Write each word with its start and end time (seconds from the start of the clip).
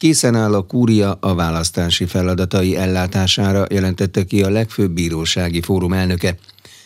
Készen 0.00 0.34
áll 0.34 0.54
a 0.54 0.62
kúria 0.62 1.18
a 1.20 1.34
választási 1.34 2.04
feladatai 2.04 2.76
ellátására, 2.76 3.66
jelentette 3.70 4.24
ki 4.24 4.42
a 4.42 4.50
legfőbb 4.50 4.90
bírósági 4.90 5.60
fórum 5.60 5.92
elnöke. 5.92 6.36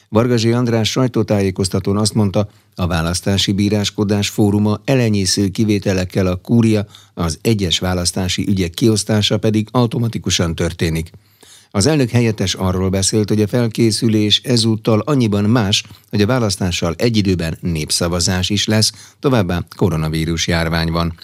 Vargazsi 0.09 0.53
András 0.53 0.91
sajtótájékoztatón 0.91 1.97
azt 1.97 2.15
mondta, 2.15 2.49
a 2.75 2.87
választási 2.87 3.53
bíráskodás 3.53 4.29
fóruma 4.29 4.81
elenyésző 4.85 5.49
kivételekkel 5.49 6.27
a 6.27 6.37
kúria, 6.37 6.87
az 7.15 7.39
egyes 7.43 7.79
választási 7.79 8.47
ügyek 8.49 8.71
kiosztása 8.71 9.39
pedig 9.39 9.69
automatikusan 9.71 10.55
történik. 10.55 11.11
Az 11.71 11.87
elnök 11.87 12.11
helyettes 12.11 12.55
arról 12.55 12.89
beszélt, 12.89 13.29
hogy 13.29 13.43
a 13.43 13.49
felkészülés 13.49 14.41
ezúttal 14.45 15.01
annyiban 15.01 15.45
más, 15.45 15.85
hogy 16.11 16.23
a 16.23 16.27
választással 16.27 16.95
egy 16.99 17.17
időben 17.17 17.59
népszavazás 17.61 18.51
is 18.51 18.67
lesz, 18.67 18.93
továbbá 19.21 19.67
koronavírus 19.77 20.47
járvány 20.47 20.91
van. 20.91 21.15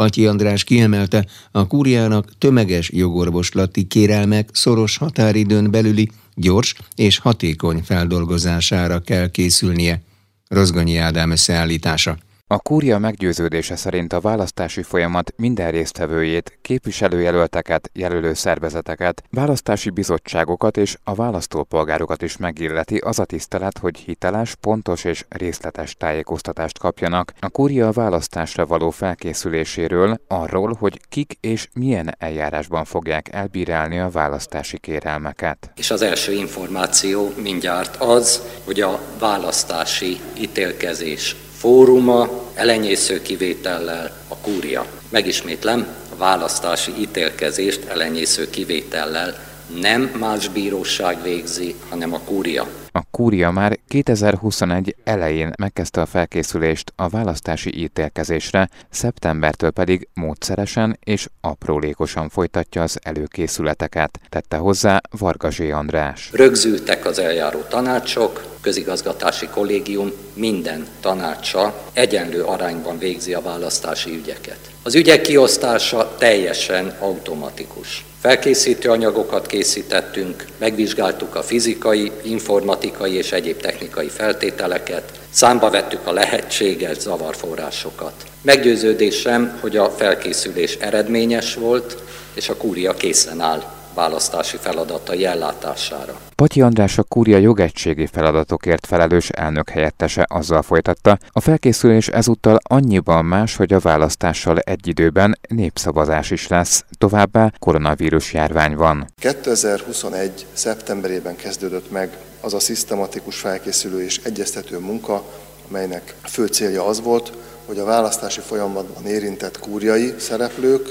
Patyi 0.00 0.26
András 0.26 0.64
kiemelte, 0.64 1.26
a 1.50 1.66
kúriának 1.66 2.38
tömeges 2.38 2.90
jogorvoslati 2.92 3.86
kérelmek 3.86 4.48
szoros 4.52 4.96
határidőn 4.96 5.70
belüli 5.70 6.10
gyors 6.34 6.74
és 6.94 7.18
hatékony 7.18 7.82
feldolgozására 7.82 9.00
kell 9.00 9.30
készülnie. 9.30 10.02
Rozgonyi 10.48 10.96
Ádám 10.96 11.30
összeállítása. 11.30 12.18
A 12.52 12.58
kúria 12.58 12.98
meggyőződése 12.98 13.76
szerint 13.76 14.12
a 14.12 14.20
választási 14.20 14.82
folyamat 14.82 15.32
minden 15.36 15.70
résztvevőjét, 15.70 16.58
képviselőjelölteket, 16.62 17.90
jelölő 17.92 18.34
szervezeteket, 18.34 19.22
választási 19.30 19.90
bizottságokat 19.90 20.76
és 20.76 20.96
a 21.04 21.14
választópolgárokat 21.14 22.22
is 22.22 22.36
megilleti 22.36 22.96
az 22.96 23.18
a 23.18 23.24
tisztelet, 23.24 23.78
hogy 23.78 23.98
hiteles, 23.98 24.54
pontos 24.54 25.04
és 25.04 25.24
részletes 25.28 25.94
tájékoztatást 25.94 26.78
kapjanak. 26.78 27.32
A 27.40 27.48
kúria 27.48 27.86
a 27.86 27.92
választásra 27.92 28.66
való 28.66 28.90
felkészüléséről, 28.90 30.20
arról, 30.28 30.76
hogy 30.78 31.00
kik 31.08 31.36
és 31.40 31.68
milyen 31.72 32.14
eljárásban 32.18 32.84
fogják 32.84 33.32
elbírálni 33.32 33.98
a 33.98 34.08
választási 34.08 34.78
kérelmeket. 34.78 35.70
És 35.76 35.90
az 35.90 36.02
első 36.02 36.32
információ 36.32 37.32
mindjárt 37.42 37.96
az, 37.96 38.42
hogy 38.64 38.80
a 38.80 39.00
választási 39.18 40.20
ítélkezés 40.38 41.36
fóruma 41.60 42.28
elenyésző 42.54 43.22
kivétellel 43.22 44.12
a 44.28 44.36
kúria. 44.36 44.86
Megismétlem, 45.08 45.86
a 46.12 46.16
választási 46.16 46.92
ítélkezést 46.98 47.84
elenyésző 47.84 48.50
kivétellel 48.50 49.38
nem 49.80 50.02
más 50.18 50.48
bíróság 50.48 51.22
végzi, 51.22 51.74
hanem 51.88 52.14
a 52.14 52.20
kúria. 52.20 52.68
A 52.92 53.02
kúria 53.10 53.50
már 53.50 53.78
2021 53.88 54.96
elején 55.04 55.52
megkezdte 55.58 56.00
a 56.00 56.06
felkészülést 56.06 56.92
a 56.96 57.08
választási 57.08 57.82
ítélkezésre, 57.82 58.68
szeptembertől 58.90 59.70
pedig 59.70 60.08
módszeresen 60.14 60.98
és 61.04 61.28
aprólékosan 61.40 62.28
folytatja 62.28 62.82
az 62.82 62.98
előkészületeket, 63.02 64.20
tette 64.28 64.56
hozzá 64.56 65.00
Vargazsé 65.18 65.70
András. 65.70 66.30
Rögzültek 66.32 67.04
az 67.04 67.18
eljáró 67.18 67.60
tanácsok, 67.60 68.58
közigazgatási 68.60 69.46
kollégium 69.46 70.10
minden 70.34 70.86
tanácsa 71.00 71.84
egyenlő 71.92 72.42
arányban 72.42 72.98
végzi 72.98 73.34
a 73.34 73.40
választási 73.40 74.10
ügyeket. 74.10 74.70
Az 74.82 74.94
ügyek 74.94 75.20
kiosztása 75.20 76.16
teljesen 76.18 76.96
automatikus. 76.98 78.04
Felkészítő 78.20 78.90
anyagokat 78.90 79.46
készítettünk, 79.46 80.44
megvizsgáltuk 80.58 81.34
a 81.34 81.42
fizikai, 81.42 82.10
informatikai 82.22 83.14
és 83.14 83.32
egyéb 83.32 83.60
technikai 83.60 84.08
feltételeket, 84.08 85.12
számba 85.30 85.70
vettük 85.70 86.06
a 86.06 86.12
lehetséges 86.12 86.98
zavarforrásokat. 86.98 88.12
Meggyőződésem, 88.42 89.58
hogy 89.60 89.76
a 89.76 89.90
felkészülés 89.90 90.74
eredményes 90.74 91.54
volt, 91.54 91.96
és 92.34 92.48
a 92.48 92.56
kúria 92.56 92.94
készen 92.94 93.40
áll 93.40 93.79
választási 94.00 94.56
feladatai 94.56 95.24
ellátására. 95.24 96.20
Patyi 96.34 96.60
András 96.60 96.98
a 96.98 97.02
kúria 97.02 97.38
jogegységi 97.38 98.06
feladatokért 98.06 98.86
felelős 98.86 99.28
elnök 99.28 99.68
helyettese 99.68 100.26
azzal 100.28 100.62
folytatta, 100.62 101.18
a 101.30 101.40
felkészülés 101.40 102.08
ezúttal 102.08 102.58
annyiban 102.62 103.24
más, 103.24 103.56
hogy 103.56 103.72
a 103.72 103.78
választással 103.78 104.58
egy 104.58 104.86
időben 104.86 105.38
népszavazás 105.48 106.30
is 106.30 106.48
lesz, 106.48 106.84
továbbá 106.98 107.52
koronavírus 107.58 108.32
járvány 108.32 108.76
van. 108.76 109.06
2021. 109.18 110.46
szeptemberében 110.52 111.36
kezdődött 111.36 111.90
meg 111.90 112.16
az 112.40 112.54
a 112.54 112.60
szisztematikus 112.60 113.38
felkészülő 113.38 114.02
és 114.04 114.20
egyeztető 114.24 114.78
munka, 114.78 115.24
melynek 115.68 116.14
fő 116.22 116.46
célja 116.46 116.86
az 116.86 117.00
volt, 117.00 117.32
hogy 117.66 117.78
a 117.78 117.84
választási 117.84 118.40
folyamatban 118.40 119.06
érintett 119.06 119.58
kúriai 119.58 120.14
szereplők 120.18 120.88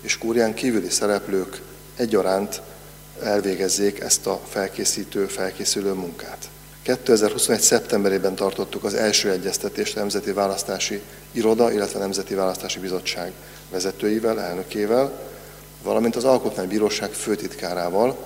és 0.00 0.18
kúrián 0.18 0.54
kívüli 0.54 0.90
szereplők 0.90 1.66
egyaránt 1.98 2.60
elvégezzék 3.22 4.00
ezt 4.00 4.26
a 4.26 4.40
felkészítő, 4.48 5.26
felkészülő 5.26 5.92
munkát. 5.92 6.48
2021. 6.82 7.60
szeptemberében 7.60 8.34
tartottuk 8.34 8.84
az 8.84 8.94
első 8.94 9.30
egyeztetést 9.30 9.96
a 9.96 9.98
Nemzeti 9.98 10.32
Választási 10.32 11.02
Iroda, 11.32 11.72
illetve 11.72 11.98
a 11.98 12.02
Nemzeti 12.02 12.34
Választási 12.34 12.78
Bizottság 12.78 13.32
vezetőivel, 13.70 14.40
elnökével, 14.40 15.12
valamint 15.82 16.16
az 16.16 16.24
Alkotmánybíróság 16.24 17.10
főtitkárával. 17.10 18.16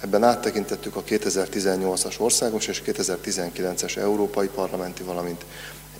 Ebben 0.00 0.22
áttekintettük 0.22 0.96
a 0.96 1.02
2018-as 1.02 2.20
országos 2.20 2.66
és 2.66 2.82
2019-es 2.86 3.96
európai 3.96 4.48
parlamenti, 4.54 5.02
valamint 5.02 5.44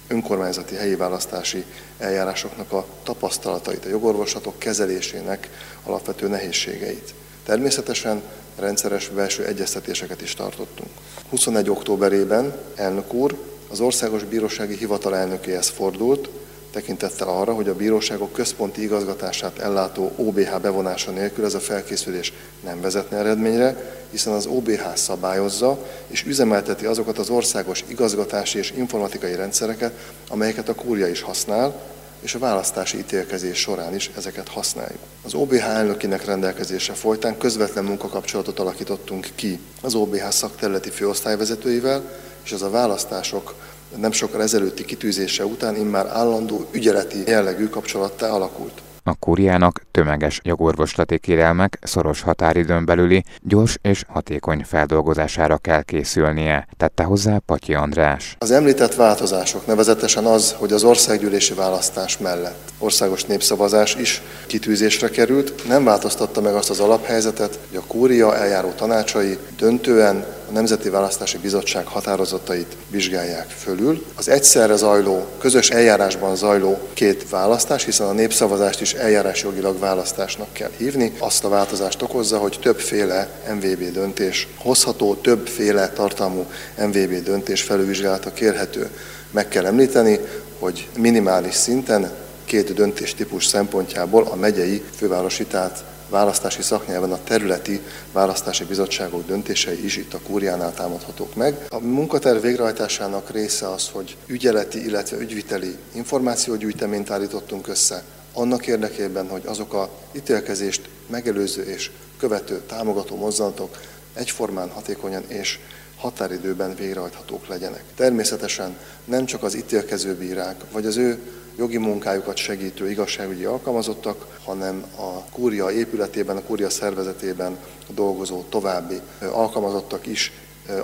önkormányzati 0.09 0.75
helyi 0.75 0.97
választási 0.97 1.65
eljárásoknak 1.99 2.73
a 2.73 2.87
tapasztalatait, 3.03 3.85
a 3.85 3.89
jogorvoslatok 3.89 4.59
kezelésének 4.59 5.49
alapvető 5.83 6.29
nehézségeit. 6.29 7.15
Természetesen 7.45 8.23
rendszeres 8.59 9.09
belső 9.09 9.45
egyeztetéseket 9.47 10.23
is 10.23 10.35
tartottunk. 10.35 10.91
21. 11.29 11.71
októberében 11.71 12.57
elnök 12.75 13.15
úr 13.15 13.37
az 13.71 13.81
Országos 13.81 14.25
Bírósági 14.25 14.77
Hivatal 14.77 15.17
elnökéhez 15.17 15.69
fordult, 15.69 16.29
tekintettel 16.73 17.29
arra, 17.29 17.55
hogy 17.55 17.69
a 17.69 17.75
bíróságok 17.75 18.33
központi 18.33 18.83
igazgatását 18.83 19.59
ellátó 19.59 20.13
OBH 20.17 20.61
bevonása 20.61 21.11
nélkül 21.11 21.45
ez 21.45 21.55
a 21.55 21.61
felkészülés 21.61 22.33
nem 22.65 22.81
vezetne 22.81 23.17
eredményre, 23.17 24.01
hiszen 24.11 24.33
az 24.33 24.47
OBH 24.47 24.95
szabályozza 24.95 25.87
és 26.07 26.25
üzemelteti 26.25 26.87
azokat 26.87 27.19
az 27.19 27.31
országos 27.31 27.85
igazgatási 27.89 28.59
és 28.59 28.73
informatikai 28.77 29.35
rendszereket, 29.35 29.93
amelyeket 30.29 30.69
a 30.69 30.75
kúria 30.75 31.09
is 31.09 31.21
használ, 31.23 31.91
és 32.21 32.35
a 32.35 32.39
választási 32.39 32.99
ítélkezés 32.99 33.59
során 33.59 33.95
is 33.95 34.11
ezeket 34.17 34.49
használjuk. 34.49 35.01
Az 35.23 35.35
OBH 35.35 35.65
elnökének 35.65 36.25
rendelkezése 36.25 36.93
folytán 36.93 37.39
közvetlen 37.39 37.85
munkakapcsolatot 37.85 38.59
alakítottunk 38.59 39.29
ki 39.35 39.59
az 39.83 39.95
OBH 39.95 40.29
szakterületi 40.29 40.91
főosztályvezetőivel, 40.91 42.03
és 42.45 42.53
az 42.53 42.63
a 42.63 42.71
választások 42.71 43.55
nem 44.01 44.13
sokkal 44.13 44.43
ezelőtti 44.43 44.85
kitűzése 44.85 45.45
után 45.45 45.77
immár 45.77 46.07
állandó 46.07 46.69
ügyeleti 46.73 47.23
jellegű 47.27 47.69
kapcsolattá 47.69 48.29
alakult. 48.29 48.83
A 49.05 49.15
kúriának 49.15 49.83
tömeges 49.91 50.41
jogorvoslati 50.45 51.19
kérelmek 51.19 51.79
szoros 51.83 52.21
határidőn 52.21 52.85
belüli 52.85 53.25
gyors 53.41 53.79
és 53.83 54.03
hatékony 54.09 54.65
feldolgozására 54.65 55.57
kell 55.57 55.83
készülnie, 55.83 56.67
tette 56.77 57.03
hozzá 57.03 57.39
Patyi 57.39 57.75
András. 57.75 58.37
Az 58.39 58.51
említett 58.51 58.95
változások 58.95 59.67
nevezetesen 59.67 60.25
az, 60.25 60.55
hogy 60.59 60.73
az 60.73 60.85
országgyűlési 60.85 61.55
választás 61.55 62.19
mellett 62.19 62.73
országos 62.79 63.25
népszavazás 63.25 63.95
is 63.95 64.23
kitűzésre 64.47 65.09
került, 65.09 65.69
nem 65.69 65.85
változtatta 65.85 66.41
meg 66.41 66.55
azt 66.55 66.71
az 66.71 66.81
alaphelyzetet, 66.81 67.59
hogy 67.69 67.79
a 67.79 67.87
kúria 67.87 68.37
eljáró 68.37 68.71
tanácsai 68.71 69.39
döntően 69.57 70.25
Nemzeti 70.53 70.89
Választási 70.89 71.39
Bizottság 71.39 71.87
határozatait 71.87 72.77
vizsgálják 72.91 73.51
fölül. 73.51 74.05
Az 74.15 74.29
egyszerre 74.29 74.77
zajló, 74.77 75.27
közös 75.39 75.71
eljárásban 75.71 76.37
zajló 76.37 76.79
két 76.93 77.31
választás, 77.31 77.85
hiszen 77.85 78.07
a 78.07 78.13
népszavazást 78.13 78.81
is 78.81 78.93
eljárásjogilag 78.93 79.79
választásnak 79.79 80.53
kell 80.53 80.71
hívni, 80.77 81.13
azt 81.19 81.45
a 81.45 81.49
változást 81.49 82.03
okozza, 82.03 82.39
hogy 82.39 82.59
többféle 82.63 83.29
MVB 83.55 83.93
döntés 83.93 84.49
hozható, 84.57 85.15
többféle 85.15 85.89
tartalmú 85.89 86.47
MVB 86.87 87.23
döntés 87.23 87.63
felülvizsgálata 87.63 88.33
kérhető. 88.33 88.91
Meg 89.31 89.49
kell 89.49 89.67
említeni, 89.67 90.21
hogy 90.59 90.89
minimális 90.99 91.55
szinten 91.55 92.11
két 92.45 92.75
döntéstípus 92.75 93.47
szempontjából 93.47 94.27
a 94.31 94.37
megyei 94.37 94.83
fővárosi, 94.97 95.45
tehát 95.45 95.85
választási 96.13 96.63
szaknyelven 96.63 97.13
a 97.13 97.25
területi 97.25 97.81
választási 98.13 98.65
bizottságok 98.65 99.27
döntései 99.27 99.85
is 99.85 99.97
itt 99.97 100.15
a 100.15 100.21
kúriánál 100.21 100.75
támadhatók 100.75 101.35
meg. 101.35 101.67
A 101.69 101.79
munkaterv 101.79 102.43
végrehajtásának 102.43 103.31
része 103.31 103.69
az, 103.71 103.89
hogy 103.93 104.17
ügyeleti, 104.27 104.85
illetve 104.85 105.17
ügyviteli 105.17 105.77
információgyűjteményt 105.93 107.11
állítottunk 107.11 107.69
össze, 107.69 108.03
annak 108.33 108.67
érdekében, 108.67 109.29
hogy 109.29 109.43
azok 109.47 109.75
a 109.75 109.91
ítélkezést 110.13 110.89
megelőző 111.07 111.63
és 111.63 111.91
követő 112.19 112.61
támogató 112.67 113.17
mozzanatok 113.17 113.81
egyformán, 114.15 114.71
hatékonyan 114.71 115.25
és 115.29 115.59
határidőben 115.97 116.75
végrehajthatók 116.75 117.47
legyenek. 117.47 117.83
Természetesen 117.97 118.77
nem 119.05 119.25
csak 119.25 119.43
az 119.43 119.55
ítélkező 119.55 120.15
bírák, 120.15 120.61
vagy 120.73 120.87
az 120.87 120.97
ő 120.97 121.19
jogi 121.57 121.77
munkájukat 121.77 122.37
segítő 122.37 122.91
igazságügyi 122.91 123.45
alkalmazottak, 123.45 124.39
hanem 124.45 124.85
a 124.97 125.25
kúria 125.33 125.71
épületében, 125.71 126.37
a 126.37 126.43
kúria 126.43 126.71
szervezetében 126.71 127.59
dolgozó 127.89 128.43
további 128.49 129.01
alkalmazottak 129.33 130.07
is 130.07 130.33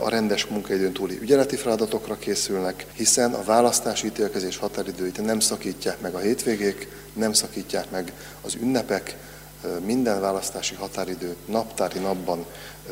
a 0.00 0.08
rendes 0.08 0.46
munkaidőn 0.46 0.92
túli 0.92 1.18
ügyeleti 1.20 1.56
feladatokra 1.56 2.18
készülnek, 2.18 2.86
hiszen 2.92 3.34
a 3.34 3.44
választási 3.44 4.06
ítélkezés 4.06 4.56
határidőit 4.56 5.24
nem 5.24 5.40
szakítják 5.40 6.00
meg 6.00 6.14
a 6.14 6.18
hétvégék, 6.18 6.88
nem 7.12 7.32
szakítják 7.32 7.90
meg 7.90 8.12
az 8.40 8.54
ünnepek, 8.60 9.16
minden 9.84 10.20
választási 10.20 10.74
határidő 10.74 11.36
naptári 11.44 11.98
napban 11.98 12.46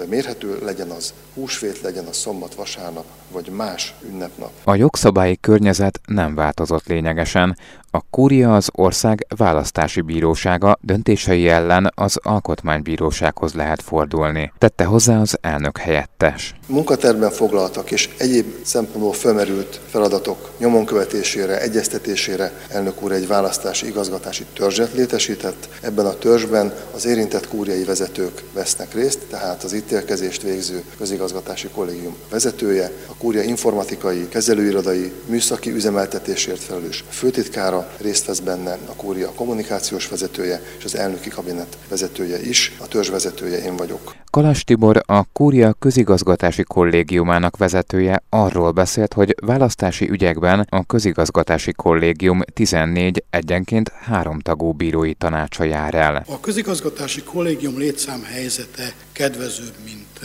mérhető, 0.09 0.59
legyen 0.65 0.91
az 0.91 1.15
húsvét, 1.35 1.81
legyen 1.81 2.05
az 2.05 2.17
szombat, 2.17 2.55
vasárnap, 2.55 3.05
vagy 3.33 3.49
más 3.49 3.95
ünnepnap. 4.09 4.51
A 4.65 4.75
jogszabályi 4.75 5.39
környezet 5.41 6.01
nem 6.07 6.35
változott 6.35 6.87
lényegesen. 6.87 7.57
A 7.91 8.01
kúria 8.11 8.55
az 8.55 8.69
ország 8.73 9.27
választási 9.37 10.01
bírósága 10.01 10.79
döntései 10.81 11.49
ellen 11.49 11.93
az 11.95 12.19
alkotmánybírósághoz 12.23 13.53
lehet 13.53 13.83
fordulni. 13.83 14.53
Tette 14.59 14.85
hozzá 14.85 15.21
az 15.21 15.39
elnök 15.41 15.79
helyettes. 15.79 16.55
Munkaterben 16.67 17.31
foglaltak 17.31 17.91
és 17.91 18.09
egyéb 18.19 18.55
szempontból 18.63 19.13
felmerült 19.13 19.81
feladatok 19.87 20.51
nyomon 20.59 20.85
követésére, 20.85 21.61
egyeztetésére 21.61 22.53
elnök 22.69 23.03
úr 23.03 23.13
egy 23.13 23.27
választási 23.27 23.87
igazgatási 23.87 24.45
törzset 24.53 24.95
létesített. 24.95 25.69
Ebben 25.81 26.07
a 26.07 26.19
törzsben 26.19 26.73
az 26.95 27.07
érintett 27.07 27.49
kúriai 27.49 27.85
vezetők 27.85 28.43
vesznek 28.53 28.95
részt, 28.95 29.19
tehát 29.31 29.63
az 29.65 29.73
ítélkezést 29.87 30.43
végző 30.43 30.83
közigazgatási 30.99 31.69
kollégium 31.69 32.17
vezetője, 32.31 32.93
a 33.07 33.17
kúria 33.17 33.43
informatikai, 33.43 34.29
kezelőirodai, 34.29 35.13
műszaki 35.27 35.71
üzemeltetésért 35.71 36.61
felelős 36.61 37.05
főtitkára, 37.09 37.91
részt 38.01 38.27
vesz 38.27 38.39
benne 38.39 38.79
a 38.87 38.95
kúria 38.97 39.33
kommunikációs 39.33 40.09
vezetője 40.09 40.63
és 40.79 40.85
az 40.85 40.97
elnöki 40.97 41.29
kabinet 41.29 41.79
vezetője 41.89 42.41
is, 42.41 42.77
a 42.79 42.89
törzs 42.89 43.09
vezetője 43.09 43.65
én 43.65 43.77
vagyok. 43.77 44.15
Kalas 44.37 44.65
Tibor, 44.65 45.03
a 45.07 45.25
Kúria 45.33 45.73
közigazgatási 45.73 46.63
kollégiumának 46.63 47.57
vezetője 47.57 48.23
arról 48.29 48.71
beszélt, 48.71 49.13
hogy 49.13 49.35
választási 49.43 50.11
ügyekben 50.11 50.67
a 50.69 50.85
közigazgatási 50.85 51.73
kollégium 51.73 52.41
14 52.53 53.25
egyenként 53.31 53.89
háromtagú 53.89 54.73
bírói 54.73 55.15
tanácsa 55.15 55.65
jár 55.65 55.95
el. 55.95 56.25
A 56.29 56.41
közigazgatási 56.41 57.23
kollégium 57.23 57.79
létszám 57.79 58.23
helyzete 58.23 58.95
kedvezőbb, 59.13 59.75
mint 59.85 60.21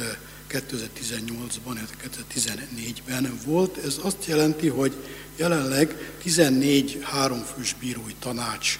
2018-ban, 0.49 1.77
2014-ben 2.03 3.39
volt. 3.45 3.77
Ez 3.77 3.99
azt 4.01 4.25
jelenti, 4.25 4.67
hogy 4.67 4.93
jelenleg 5.35 6.13
14 6.23 6.99
háromfős 7.01 7.75
bírói 7.79 8.15
tanács 8.19 8.79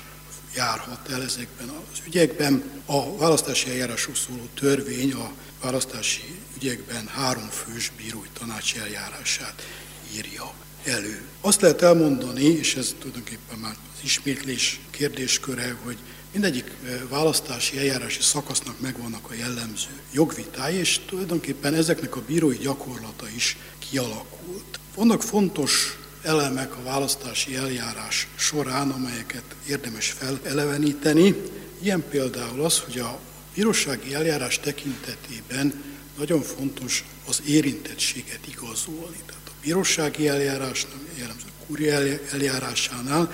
járhat 0.55 1.09
el 1.09 1.23
ezekben 1.23 1.69
az 1.69 1.99
ügyekben. 2.05 2.63
A 2.85 3.17
választási 3.17 3.69
eljárásról 3.69 4.15
szóló 4.15 4.47
törvény 4.53 5.13
a 5.13 5.31
választási 5.61 6.39
ügyekben 6.55 7.07
háromfős 7.07 7.91
bírói 7.97 8.29
tanács 8.33 8.75
eljárását 8.75 9.67
írja 10.15 10.53
elő. 10.83 11.21
Azt 11.41 11.61
lehet 11.61 11.81
elmondani, 11.81 12.43
és 12.43 12.75
ez 12.75 12.95
tulajdonképpen 12.99 13.57
már 13.57 13.75
az 13.93 14.03
ismétlés 14.03 14.79
kérdésköre, 14.89 15.77
hogy 15.83 15.97
mindegyik 16.31 16.71
választási 17.09 17.77
eljárási 17.77 18.21
szakasznak 18.21 18.79
megvannak 18.79 19.29
a 19.29 19.33
jellemző 19.33 20.01
jogvitái, 20.11 20.75
és 20.75 20.99
tulajdonképpen 21.05 21.73
ezeknek 21.73 22.15
a 22.15 22.21
bírói 22.27 22.57
gyakorlata 22.57 23.29
is 23.35 23.57
kialakult. 23.89 24.79
Vannak 24.95 25.21
fontos 25.21 25.97
elemek 26.21 26.77
a 26.77 26.83
választási 26.83 27.55
eljárás 27.55 28.27
során, 28.35 28.89
amelyeket 28.89 29.43
érdemes 29.67 30.15
feleleveníteni. 30.19 31.35
Ilyen 31.81 32.03
például 32.09 32.63
az, 32.63 32.79
hogy 32.79 32.99
a 32.99 33.19
bírósági 33.55 34.13
eljárás 34.13 34.59
tekintetében 34.59 35.83
nagyon 36.17 36.41
fontos 36.41 37.05
az 37.27 37.41
érintettséget 37.47 38.47
igazolni. 38.47 39.17
Tehát 39.25 39.40
bírósági 39.61 40.27
eljárás, 40.27 40.87
jellemző 41.17 41.45
kúria 41.67 42.19
eljárásánál 42.31 43.31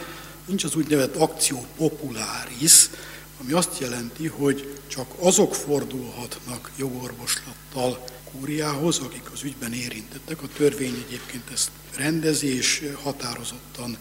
nincs 0.47 0.63
az 0.63 0.75
úgynevezett 0.75 1.15
akció 1.15 1.65
populáris, 1.77 2.89
ami 3.41 3.51
azt 3.51 3.79
jelenti, 3.79 4.27
hogy 4.27 4.79
csak 4.87 5.13
azok 5.19 5.55
fordulhatnak 5.55 6.71
jogorvoslattal 6.77 8.03
kúriához, 8.31 8.97
akik 8.97 9.31
az 9.33 9.43
ügyben 9.43 9.73
érintettek. 9.73 10.41
A 10.41 10.47
törvény 10.47 11.03
egyébként 11.07 11.49
ezt 11.53 11.71
rendezi, 11.95 12.55
és 12.55 12.91
határozottan 13.01 13.97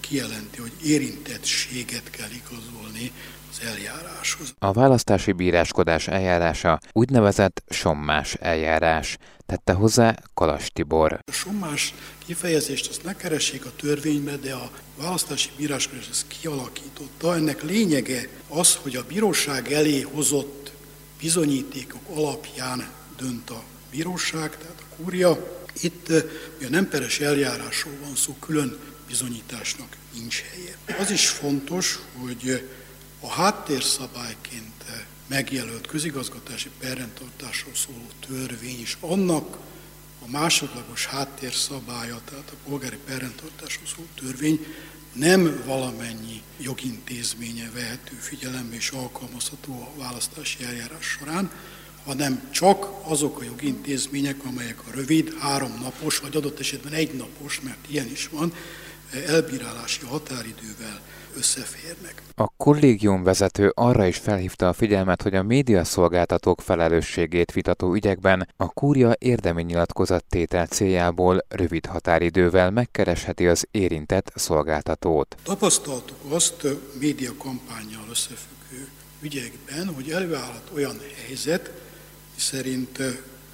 kijelenti, 0.00 0.60
hogy 0.60 0.72
érintettséget 0.82 2.10
kell 2.10 2.30
igazolni 2.30 3.12
az 3.60 3.66
eljáráshoz. 3.66 4.54
A 4.58 4.72
választási 4.72 5.32
bíráskodás 5.32 6.08
eljárása 6.08 6.78
úgynevezett 6.92 7.62
sommás 7.68 8.34
eljárás, 8.34 9.16
tette 9.46 9.72
hozzá 9.72 10.14
Kalas 10.34 10.70
Tibor. 10.72 11.18
A 11.26 11.32
sommás 11.32 11.94
kifejezést 12.26 12.88
azt 12.88 13.04
ne 13.04 13.16
keressék 13.16 13.64
a 13.64 13.72
törvénybe, 13.76 14.36
de 14.36 14.54
a 14.54 14.70
választási 14.96 15.50
bíráskodás 15.56 16.08
ezt 16.10 16.26
kialakította. 16.28 17.34
Ennek 17.34 17.62
lényege 17.62 18.28
az, 18.48 18.74
hogy 18.74 18.96
a 18.96 19.04
bíróság 19.08 19.72
elé 19.72 20.00
hozott 20.00 20.72
bizonyítékok 21.20 22.02
alapján 22.14 22.88
dönt 23.16 23.50
a 23.50 23.62
bíróság, 23.90 24.56
tehát 24.56 24.82
a 24.90 24.94
kúria. 24.96 25.62
Itt 25.80 26.08
a 26.60 26.68
nem 26.68 26.88
peres 26.88 27.20
eljárásról 27.20 27.94
van 28.04 28.14
szó, 28.14 28.36
külön 28.40 28.78
bizonyításnak 29.06 29.96
nincs 30.14 30.42
helye. 30.42 30.98
Az 30.98 31.10
is 31.10 31.28
fontos, 31.28 31.98
hogy 32.20 32.68
a 33.24 33.28
háttérszabályként 33.28 34.84
megjelölt 35.26 35.86
közigazgatási 35.86 36.70
perrendtartásról 36.78 37.74
szóló 37.74 38.06
törvény 38.26 38.80
is 38.80 38.96
annak 39.00 39.56
a 40.26 40.30
másodlagos 40.30 41.06
háttérszabálya, 41.06 42.20
tehát 42.24 42.50
a 42.50 42.68
polgári 42.68 42.98
perrendtartásról 43.04 43.86
szóló 43.94 44.08
törvény 44.14 44.66
nem 45.12 45.62
valamennyi 45.66 46.42
jogintézménye 46.58 47.70
vehető 47.74 48.16
figyelembe 48.16 48.74
és 48.76 48.90
alkalmazható 48.90 49.72
a 49.72 49.98
választási 49.98 50.64
eljárás 50.64 51.04
során, 51.04 51.50
hanem 52.04 52.50
csak 52.50 52.86
azok 53.02 53.40
a 53.40 53.44
jogintézmények, 53.44 54.44
amelyek 54.44 54.78
a 54.86 54.90
rövid, 54.94 55.34
háromnapos, 55.38 56.18
vagy 56.18 56.36
adott 56.36 56.60
esetben 56.60 56.92
egynapos, 56.92 57.60
mert 57.60 57.90
ilyen 57.90 58.10
is 58.10 58.28
van, 58.28 58.54
elbírálási 59.26 60.04
határidővel 60.04 61.00
összeférnek. 61.36 62.22
A 62.36 62.48
kollégium 62.56 63.22
vezető 63.22 63.72
arra 63.74 64.06
is 64.06 64.16
felhívta 64.16 64.68
a 64.68 64.72
figyelmet, 64.72 65.22
hogy 65.22 65.34
a 65.34 65.42
médiaszolgáltatók 65.42 66.60
felelősségét 66.60 67.52
vitató 67.52 67.94
ügyekben 67.94 68.48
a 68.56 68.68
kúria 68.68 69.14
érdemi 69.18 69.62
nyilatkozat 69.62 70.24
tétel 70.28 70.66
céljából 70.66 71.44
rövid 71.48 71.86
határidővel 71.86 72.70
megkeresheti 72.70 73.46
az 73.46 73.66
érintett 73.70 74.32
szolgáltatót. 74.34 75.36
Tapasztaltuk 75.42 76.16
azt 76.28 76.66
média 76.98 77.32
kampányjal 77.38 78.04
összefüggő 78.10 78.88
ügyekben, 79.20 79.94
hogy 79.94 80.10
előállhat 80.10 80.70
olyan 80.74 81.00
helyzet, 81.26 81.70
szerint 82.36 82.98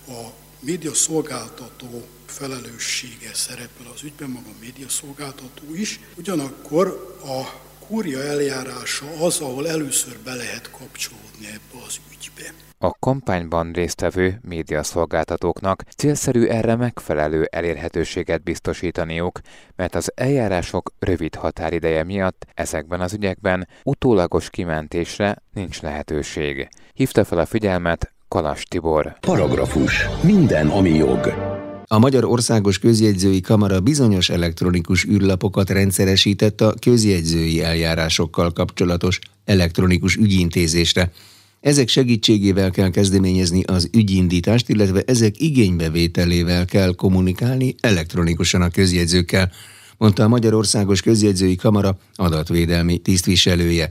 a 0.08 0.32
média 0.60 0.94
szolgáltató 0.94 2.04
felelőssége 2.26 3.34
szerepel 3.34 3.86
az 3.94 4.02
ügyben, 4.02 4.30
maga 4.30 4.48
a 4.48 4.60
média 4.60 4.88
szolgáltató 4.88 5.74
is. 5.74 6.00
Ugyanakkor 6.16 7.16
a 7.24 7.68
kúria 7.90 8.22
eljárása 8.22 9.06
az, 9.20 9.40
ahol 9.40 9.68
először 9.68 10.16
be 10.24 10.34
lehet 10.34 10.70
kapcsolódni 10.70 11.46
ebbe 11.46 11.84
az 11.86 11.96
ügybe. 12.12 12.52
A 12.78 12.94
kampányban 12.98 13.72
résztvevő 13.72 14.40
médiaszolgáltatóknak 14.48 15.82
célszerű 15.96 16.46
erre 16.46 16.76
megfelelő 16.76 17.44
elérhetőséget 17.50 18.42
biztosítaniuk, 18.42 19.40
mert 19.76 19.94
az 19.94 20.12
eljárások 20.14 20.92
rövid 20.98 21.34
határideje 21.34 22.04
miatt 22.04 22.46
ezekben 22.54 23.00
az 23.00 23.12
ügyekben 23.12 23.68
utólagos 23.82 24.50
kimentésre 24.50 25.42
nincs 25.52 25.80
lehetőség. 25.80 26.68
Hívta 26.92 27.24
fel 27.24 27.38
a 27.38 27.46
figyelmet 27.46 28.12
Kalas 28.28 28.64
Tibor. 28.64 29.16
Paragrafus. 29.20 30.06
Minden, 30.22 30.68
ami 30.68 30.90
jog. 30.90 31.49
A 31.92 31.98
Magyar 31.98 32.24
Országos 32.24 32.78
Közjegyzői 32.78 33.40
Kamara 33.40 33.80
bizonyos 33.80 34.28
elektronikus 34.28 35.04
űrlapokat 35.04 35.70
rendszeresített 35.70 36.60
a 36.60 36.74
közjegyzői 36.80 37.62
eljárásokkal 37.62 38.52
kapcsolatos 38.52 39.18
elektronikus 39.44 40.16
ügyintézésre. 40.16 41.12
Ezek 41.60 41.88
segítségével 41.88 42.70
kell 42.70 42.90
kezdeményezni 42.90 43.62
az 43.62 43.88
ügyindítást, 43.92 44.68
illetve 44.68 45.02
ezek 45.06 45.40
igénybevételével 45.40 46.64
kell 46.64 46.94
kommunikálni 46.94 47.74
elektronikusan 47.80 48.62
a 48.62 48.70
közjegyzőkkel, 48.70 49.50
mondta 49.98 50.22
a 50.22 50.28
Magyarországos 50.28 51.02
Közjegyzői 51.02 51.56
Kamara 51.56 51.98
adatvédelmi 52.14 52.98
tisztviselője. 52.98 53.90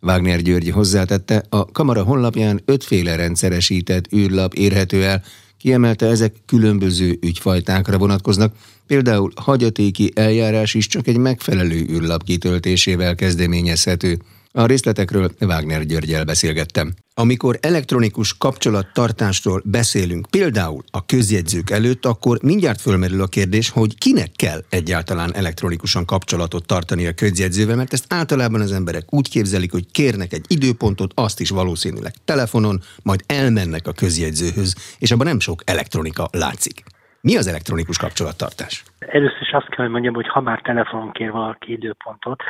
Wagner 0.00 0.42
György 0.42 0.70
hozzátette, 0.70 1.44
a 1.48 1.64
kamara 1.64 2.02
honlapján 2.02 2.62
ötféle 2.64 3.16
rendszeresített 3.16 4.12
űrlap 4.12 4.54
érhető 4.54 5.04
el, 5.04 5.22
Kiemelte, 5.66 6.06
ezek 6.06 6.34
különböző 6.46 7.18
ügyfajtákra 7.20 7.98
vonatkoznak, 7.98 8.54
például 8.86 9.32
hagyatéki 9.34 10.12
eljárás 10.14 10.74
is 10.74 10.86
csak 10.86 11.06
egy 11.06 11.16
megfelelő 11.16 11.86
űrlap 11.90 12.22
kitöltésével 12.22 13.14
kezdeményezhető. 13.14 14.18
A 14.58 14.66
részletekről 14.66 15.28
Wagner 15.40 15.82
Györgyel 15.82 16.24
beszélgettem. 16.24 16.88
Amikor 17.14 17.58
elektronikus 17.60 18.38
kapcsolattartásról 18.38 19.62
beszélünk, 19.64 20.26
például 20.30 20.82
a 20.90 21.06
közjegyzők 21.06 21.70
előtt, 21.70 22.04
akkor 22.04 22.38
mindjárt 22.42 22.80
fölmerül 22.80 23.22
a 23.22 23.26
kérdés, 23.26 23.70
hogy 23.70 23.98
kinek 23.98 24.30
kell 24.36 24.60
egyáltalán 24.70 25.34
elektronikusan 25.34 26.04
kapcsolatot 26.04 26.66
tartani 26.66 27.06
a 27.06 27.14
közjegyzővel, 27.14 27.76
mert 27.76 27.92
ezt 27.92 28.12
általában 28.12 28.60
az 28.60 28.72
emberek 28.72 29.14
úgy 29.14 29.28
képzelik, 29.30 29.72
hogy 29.72 29.86
kérnek 29.92 30.32
egy 30.32 30.44
időpontot, 30.48 31.10
azt 31.14 31.40
is 31.40 31.50
valószínűleg 31.50 32.12
telefonon, 32.24 32.76
majd 33.02 33.20
elmennek 33.26 33.86
a 33.86 33.92
közjegyzőhöz, 33.92 34.96
és 34.98 35.10
abban 35.10 35.26
nem 35.26 35.40
sok 35.40 35.62
elektronika 35.64 36.24
látszik. 36.32 36.82
Mi 37.20 37.36
az 37.36 37.46
elektronikus 37.46 37.98
kapcsolattartás? 37.98 38.82
Először 38.98 39.40
is 39.40 39.52
azt 39.52 39.68
kell, 39.68 39.84
hogy 39.84 39.92
mondjam, 39.92 40.14
hogy 40.14 40.28
ha 40.28 40.40
már 40.40 40.60
telefonon 40.60 41.12
kér 41.12 41.30
valaki 41.30 41.72
időpontot, 41.72 42.42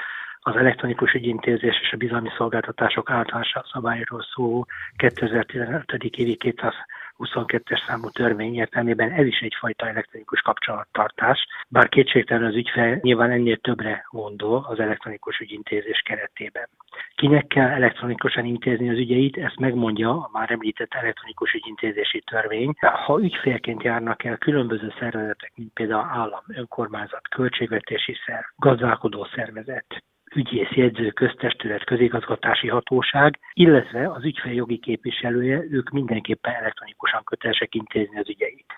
az 0.46 0.56
elektronikus 0.56 1.12
ügyintézés 1.12 1.80
és 1.82 1.92
a 1.92 1.96
bizalmi 1.96 2.28
szolgáltatások 2.36 3.10
általános 3.10 3.52
szabályról 3.72 4.22
szóló 4.34 4.66
2015. 4.96 5.92
évi 5.92 6.36
222-es 6.40 7.86
számú 7.86 8.08
törvény 8.10 8.54
értelmében 8.54 9.10
ez 9.10 9.26
is 9.26 9.40
egyfajta 9.40 9.88
elektronikus 9.88 10.40
kapcsolattartás, 10.40 11.46
bár 11.68 11.88
kétségtelen 11.88 12.44
az 12.44 12.54
ügyfel 12.54 12.98
nyilván 13.02 13.30
ennél 13.30 13.56
többre 13.56 14.06
gondol 14.10 14.66
az 14.68 14.78
elektronikus 14.80 15.38
ügyintézés 15.38 16.02
keretében. 16.04 16.68
Kinek 17.14 17.46
kell 17.46 17.68
elektronikusan 17.68 18.44
intézni 18.44 18.90
az 18.90 18.98
ügyeit, 18.98 19.36
ezt 19.36 19.58
megmondja 19.58 20.10
a 20.10 20.30
már 20.32 20.50
említett 20.50 20.94
elektronikus 20.94 21.52
ügyintézési 21.52 22.22
törvény. 22.30 22.72
Ha 22.80 23.20
ügyfélként 23.20 23.82
járnak 23.82 24.24
el 24.24 24.36
különböző 24.38 24.92
szervezetek, 24.98 25.52
mint 25.54 25.72
például 25.72 26.08
állam, 26.12 26.42
önkormányzat, 26.46 27.28
költségvetési 27.28 28.16
szerv, 28.26 28.44
gazdálkodó 28.56 29.26
szervezet, 29.34 30.04
ügyész 30.36 30.70
jegyző 30.70 31.10
köztestület, 31.10 31.84
közigazgatási 31.84 32.68
hatóság, 32.68 33.38
illetve 33.52 34.12
az 34.12 34.24
ügyfél 34.24 34.52
jogi 34.52 34.78
képviselője, 34.78 35.64
ők 35.70 35.90
mindenképpen 35.90 36.54
elektronikusan 36.54 37.24
kötelesek 37.24 37.74
intézni 37.74 38.18
az 38.18 38.28
ügyeit. 38.28 38.72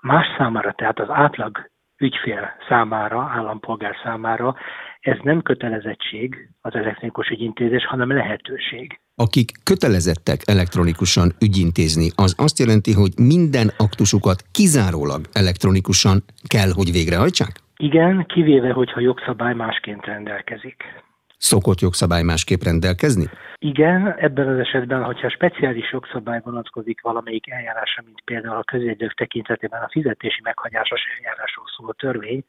Más 0.00 0.26
számára, 0.38 0.72
tehát 0.72 1.00
az 1.00 1.10
átlag 1.10 1.70
ügyfél 1.98 2.50
számára, 2.68 3.30
állampolgár 3.34 3.96
számára 4.02 4.56
ez 5.00 5.16
nem 5.22 5.42
kötelezettség 5.42 6.48
az 6.60 6.74
elektronikus 6.74 7.28
ügyintézés, 7.28 7.86
hanem 7.86 8.12
lehetőség. 8.12 9.00
Akik 9.14 9.50
kötelezettek 9.64 10.40
elektronikusan 10.44 11.32
ügyintézni, 11.40 12.08
az 12.14 12.34
azt 12.38 12.58
jelenti, 12.58 12.92
hogy 12.92 13.12
minden 13.16 13.68
aktusukat 13.78 14.44
kizárólag 14.52 15.20
elektronikusan 15.32 16.24
kell, 16.48 16.70
hogy 16.74 16.92
végrehajtsák? 16.92 17.63
Igen, 17.76 18.26
kivéve, 18.26 18.72
hogyha 18.72 19.00
jogszabály 19.00 19.54
másként 19.54 20.04
rendelkezik. 20.04 20.84
Szokott 21.36 21.80
jogszabály 21.80 22.22
másképp 22.22 22.62
rendelkezni? 22.62 23.24
Igen, 23.58 24.14
ebben 24.18 24.48
az 24.48 24.58
esetben, 24.58 25.02
hogyha 25.02 25.28
speciális 25.28 25.92
jogszabály 25.92 26.40
vonatkozik 26.44 27.00
valamelyik 27.02 27.50
eljárásra, 27.50 28.02
mint 28.04 28.20
például 28.24 28.56
a 28.56 28.64
közjegyzők 28.64 29.14
tekintetében 29.14 29.82
a 29.82 29.88
fizetési 29.90 30.40
meghagyásos 30.42 31.00
eljárásról 31.16 31.66
szóló 31.76 31.92
törvény, 31.92 32.44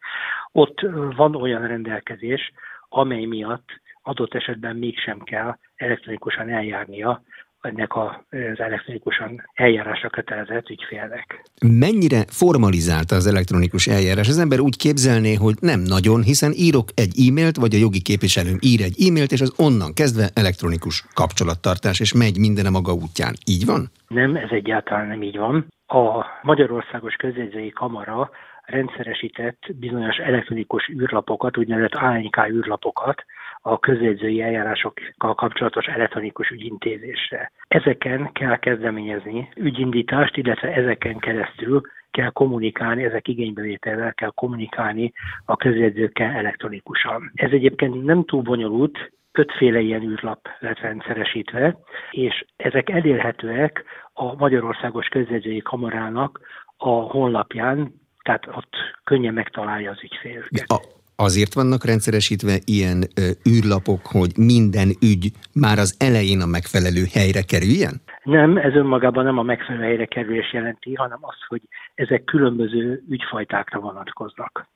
ott 0.51 0.79
van 1.15 1.35
olyan 1.35 1.67
rendelkezés, 1.67 2.51
amely 2.89 3.25
miatt 3.25 3.69
adott 4.01 4.33
esetben 4.33 4.75
mégsem 4.75 5.19
kell 5.19 5.57
elektronikusan 5.75 6.49
eljárnia 6.49 7.21
ennek 7.65 7.95
az 7.95 8.59
elektronikusan 8.59 9.41
eljárásra 9.53 10.09
kötelezett 10.09 10.69
ügyfélnek. 10.69 11.41
Mennyire 11.61 12.21
formalizálta 12.27 13.15
az 13.15 13.27
elektronikus 13.27 13.87
eljárás? 13.87 14.27
Az 14.27 14.39
ember 14.39 14.59
úgy 14.59 14.77
képzelné, 14.77 15.33
hogy 15.33 15.55
nem 15.59 15.79
nagyon, 15.79 16.21
hiszen 16.21 16.51
írok 16.55 16.87
egy 16.95 17.13
e-mailt, 17.27 17.55
vagy 17.55 17.75
a 17.75 17.83
jogi 17.85 18.01
képviselőm 18.01 18.57
ír 18.61 18.81
egy 18.81 19.07
e-mailt, 19.07 19.31
és 19.31 19.41
az 19.41 19.53
onnan 19.57 19.93
kezdve 19.93 20.29
elektronikus 20.33 21.05
kapcsolattartás, 21.13 21.99
és 21.99 22.13
megy 22.13 22.37
minden 22.39 22.65
a 22.65 22.75
maga 22.77 22.93
útján. 22.93 23.33
Így 23.53 23.65
van? 23.65 23.81
Nem, 24.07 24.35
ez 24.35 24.49
egyáltalán 24.49 25.07
nem 25.07 25.21
így 25.21 25.37
van. 25.37 25.67
A 25.87 26.25
Magyarországos 26.41 27.15
Közjegyzői 27.15 27.69
Kamara 27.69 28.29
rendszeresített 28.65 29.59
bizonyos 29.75 30.17
elektronikus 30.17 30.89
űrlapokat, 30.89 31.57
úgynevezett 31.57 31.93
ANK 31.93 32.37
űrlapokat, 32.49 33.25
a 33.67 33.79
közjegyzői 33.79 34.41
eljárásokkal 34.41 35.35
kapcsolatos 35.35 35.85
elektronikus 35.85 36.49
ügyintézésre. 36.49 37.51
Ezeken 37.67 38.31
kell 38.31 38.57
kezdeményezni 38.57 39.49
ügyindítást, 39.55 40.37
illetve 40.37 40.73
ezeken 40.73 41.17
keresztül 41.17 41.81
kell 42.11 42.29
kommunikálni, 42.29 43.03
ezek 43.03 43.27
igénybevételvel 43.27 44.13
kell 44.13 44.31
kommunikálni 44.35 45.13
a 45.45 45.55
közjegyzőkkel 45.55 46.31
elektronikusan. 46.31 47.31
Ez 47.33 47.51
egyébként 47.51 48.03
nem 48.03 48.23
túl 48.23 48.41
bonyolult, 48.41 49.11
ötféle 49.31 49.79
ilyen 49.79 50.03
űrlap 50.03 50.47
lett 50.59 50.79
rendszeresítve, 50.79 51.77
és 52.11 52.45
ezek 52.55 52.89
elérhetőek 52.89 53.83
a 54.13 54.35
Magyarországos 54.35 55.07
Közjegyzői 55.07 55.61
Kamarának 55.61 56.39
a 56.77 56.89
honlapján, 56.89 57.93
tehát 58.23 58.47
ott 58.47 58.75
könnyen 59.03 59.33
megtalálja 59.33 59.91
az 59.91 60.03
ügyfél. 60.03 60.43
A, 60.65 60.94
Azért 61.15 61.53
vannak 61.53 61.85
rendszeresítve 61.85 62.55
ilyen 62.65 63.03
ö, 63.15 63.49
űrlapok, 63.49 64.01
hogy 64.05 64.31
minden 64.37 64.89
ügy 65.01 65.31
már 65.53 65.77
az 65.77 65.95
elején 65.99 66.41
a 66.41 66.45
megfelelő 66.45 67.03
helyre 67.13 67.41
kerüljen? 67.41 68.01
Nem, 68.23 68.57
ez 68.57 68.73
önmagában 68.73 69.23
nem 69.23 69.37
a 69.37 69.43
megfelelő 69.43 69.83
helyre 69.83 70.05
kerülés 70.05 70.53
jelenti, 70.53 70.93
hanem 70.93 71.19
az, 71.21 71.37
hogy 71.47 71.61
ezek 71.95 72.23
különböző 72.23 73.03
ügyfajtákra 73.09 73.79
vonatkoznak. 73.79 74.67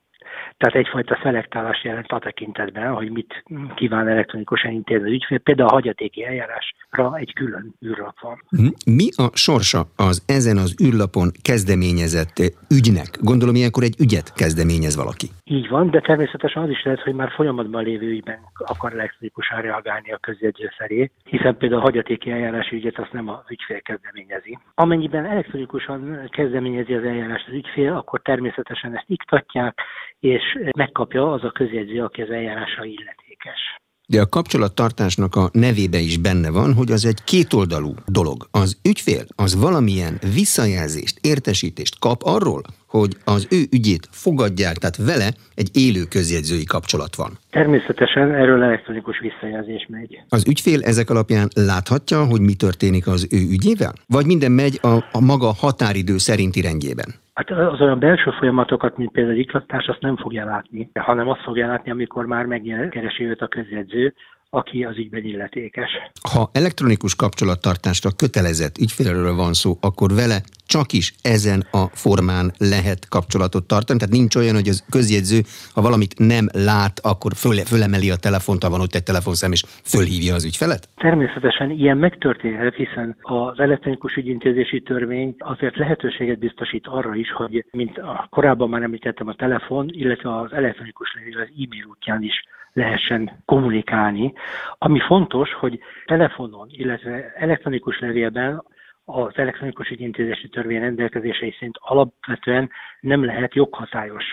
Tehát 0.58 0.76
egyfajta 0.76 1.20
szelektálás 1.24 1.84
jelent 1.84 2.12
a 2.12 2.20
tekintetben, 2.20 2.94
hogy 2.94 3.12
mit 3.12 3.44
kíván 3.76 4.08
elektronikusan 4.08 4.72
intézni 4.72 5.08
az 5.08 5.14
ügyfél. 5.14 5.38
Például 5.38 5.70
a 5.70 5.74
hagyatéki 5.74 6.26
eljárásra 6.26 7.18
egy 7.18 7.34
külön 7.34 7.74
űrlap 7.86 8.20
van. 8.20 8.44
Mhm. 8.50 8.68
Mi 8.86 9.08
a 9.16 9.30
sorsa 9.34 9.80
az 9.96 10.24
ezen 10.28 10.58
az 10.58 10.76
űrlapon 10.84 11.32
kezdeményezett 11.42 12.38
ügynek? 12.78 13.10
Gondolom 13.22 13.56
ilyenkor 13.56 13.84
egy 13.84 13.96
ügyet 14.00 14.34
kezdeményez 14.34 14.96
valaki. 14.96 15.28
Így 15.44 15.70
van, 15.70 15.90
de 15.90 16.00
természetesen 16.00 16.64
az 16.64 16.70
is 16.70 16.84
lehet, 16.84 17.02
hogy 17.02 17.14
már 17.14 17.32
folyamatban 17.32 17.84
lévő 17.84 18.08
ügyben 18.08 18.40
akar 18.66 18.94
elektronikusan 18.94 19.62
reagálni 19.62 20.12
a 20.12 20.18
közjegyző 20.18 20.70
felé, 20.78 21.12
hiszen 21.24 21.58
például 21.58 21.82
a 21.82 21.84
hagyatéki 21.84 22.32
eljárási 22.32 22.76
ügyet 22.76 23.00
azt 23.00 23.14
nem 23.14 23.30
az 23.30 23.44
ügyfél 23.50 23.82
kezdeményezi. 23.82 24.58
Amennyiben 24.76 25.26
elektronikusan 25.26 26.30
kezdeményezi 26.30 26.94
az 26.94 27.04
eljárást 27.04 27.48
az 27.48 27.54
ügyfél, 27.54 27.94
akkor 27.94 28.22
természetesen 28.22 28.96
ezt 28.96 29.06
iktatják, 29.08 29.82
és 30.20 30.44
megkapja 30.78 31.32
az 31.32 31.44
a 31.44 31.52
közjegyző, 31.52 32.04
aki 32.04 32.22
az 32.22 32.30
eljárásra 32.30 32.86
illetékes. 32.86 33.60
De 34.08 34.22
a 34.22 34.30
kapcsolattartásnak 34.30 35.36
a 35.36 35.50
nevébe 35.52 35.98
is 35.98 36.18
benne 36.18 36.52
van, 36.52 36.74
hogy 36.74 36.92
az 36.92 37.06
egy 37.06 37.24
kétoldalú 37.24 37.94
dolog. 38.06 38.48
Az 38.52 38.80
ügyfél 38.84 39.24
az 39.36 39.60
valamilyen 39.60 40.20
visszajelzést, 40.34 41.20
értesítést 41.22 42.00
kap 42.00 42.22
arról, 42.24 42.62
hogy 42.90 43.12
az 43.26 43.48
ő 43.52 43.60
ügyét 43.72 44.08
fogadják, 44.12 44.76
tehát 44.78 44.98
vele 44.98 45.30
egy 45.56 45.70
élő 45.74 46.04
közjegyzői 46.04 46.64
kapcsolat 46.64 47.16
van. 47.16 47.32
Természetesen 47.52 48.34
erről 48.34 48.64
elektronikus 48.64 49.20
visszajelzés 49.20 49.86
megy. 49.90 50.24
Az 50.30 50.48
ügyfél 50.48 50.82
ezek 50.84 51.10
alapján 51.10 51.48
láthatja, 51.56 52.26
hogy 52.26 52.42
mi 52.42 52.54
történik 52.54 53.08
az 53.08 53.28
ő 53.32 53.42
ügyével? 53.52 53.94
Vagy 54.08 54.26
minden 54.26 54.52
megy 54.52 54.80
a, 54.82 54.94
a 55.12 55.22
maga 55.22 55.54
határidő 55.54 56.18
szerinti 56.18 56.62
rendjében? 56.62 57.10
Hát 57.34 57.52
az 57.52 57.82
olyan 57.82 58.00
belső 58.00 58.32
folyamatokat, 58.40 58.98
mint 58.98 59.12
például 59.12 59.38
iklatás, 59.38 59.86
azt 59.86 60.02
nem 60.02 60.18
fogja 60.18 60.46
látni, 60.46 60.90
hanem 60.94 61.30
azt 61.30 61.42
fogja 61.42 61.68
látni, 61.68 61.92
amikor 61.92 62.26
már 62.26 62.46
megkeresi 62.46 63.24
őt 63.24 63.42
a 63.42 63.48
közjegyző, 63.48 64.14
aki 64.50 64.84
az 64.84 64.98
ügyben 64.98 65.24
illetékes. 65.24 65.90
Ha 66.32 66.50
elektronikus 66.54 67.16
kapcsolattartásra 67.16 68.10
kötelezett 68.18 68.78
ügyfélről 68.78 69.36
van 69.36 69.54
szó, 69.54 69.78
akkor 69.82 70.14
vele 70.14 70.42
csak 70.76 70.92
is 71.00 71.08
ezen 71.36 71.60
a 71.72 71.84
formán 72.04 72.46
lehet 72.58 73.02
kapcsolatot 73.16 73.68
tartani. 73.68 74.00
Tehát 74.00 74.18
nincs 74.20 74.36
olyan, 74.36 74.56
hogy 74.60 74.70
az 74.74 74.86
közjegyző, 74.90 75.40
ha 75.76 75.82
valamit 75.82 76.14
nem 76.18 76.46
lát, 76.72 76.96
akkor 77.12 77.32
föl, 77.44 77.58
fölemeli 77.74 78.10
a 78.12 78.24
telefont, 78.28 78.64
ha 78.64 78.70
van 78.70 78.82
ott 78.86 78.96
egy 78.96 79.04
telefonszám, 79.12 79.52
és 79.52 79.64
fölhívja 79.94 80.34
az 80.36 80.46
ügyfelet? 80.46 80.84
Természetesen 80.96 81.70
ilyen 81.72 81.98
megtörténhet, 81.98 82.76
hiszen 82.76 83.16
az 83.22 83.60
elektronikus 83.60 84.14
ügyintézési 84.16 84.82
törvény 84.82 85.36
azért 85.38 85.78
lehetőséget 85.78 86.40
biztosít 86.40 86.88
arra 86.88 87.16
is, 87.16 87.32
hogy 87.32 87.66
mint 87.72 87.98
a 87.98 88.28
korábban 88.30 88.70
már 88.70 88.82
említettem 88.82 89.28
a 89.28 89.36
telefon, 89.36 89.90
illetve 89.92 90.40
az 90.40 90.52
elektronikus 90.54 91.10
az 91.42 91.48
e-mail 91.64 91.86
útján 91.90 92.24
is 92.24 92.44
lehessen 92.74 93.42
kommunikálni. 93.46 94.34
Ami 94.78 95.00
fontos, 95.00 95.54
hogy 95.54 95.80
telefonon, 96.06 96.68
illetve 96.72 97.34
elektronikus 97.38 98.00
levélben 98.00 98.64
az 99.12 99.34
elektronikus 99.36 99.90
ügyintézési 99.90 100.50
törvény 100.50 100.80
rendelkezései 100.80 101.52
szerint 101.52 101.78
alapvetően 101.80 102.70
nem 103.00 103.26
lehet 103.26 103.54
joghatályos 103.54 104.24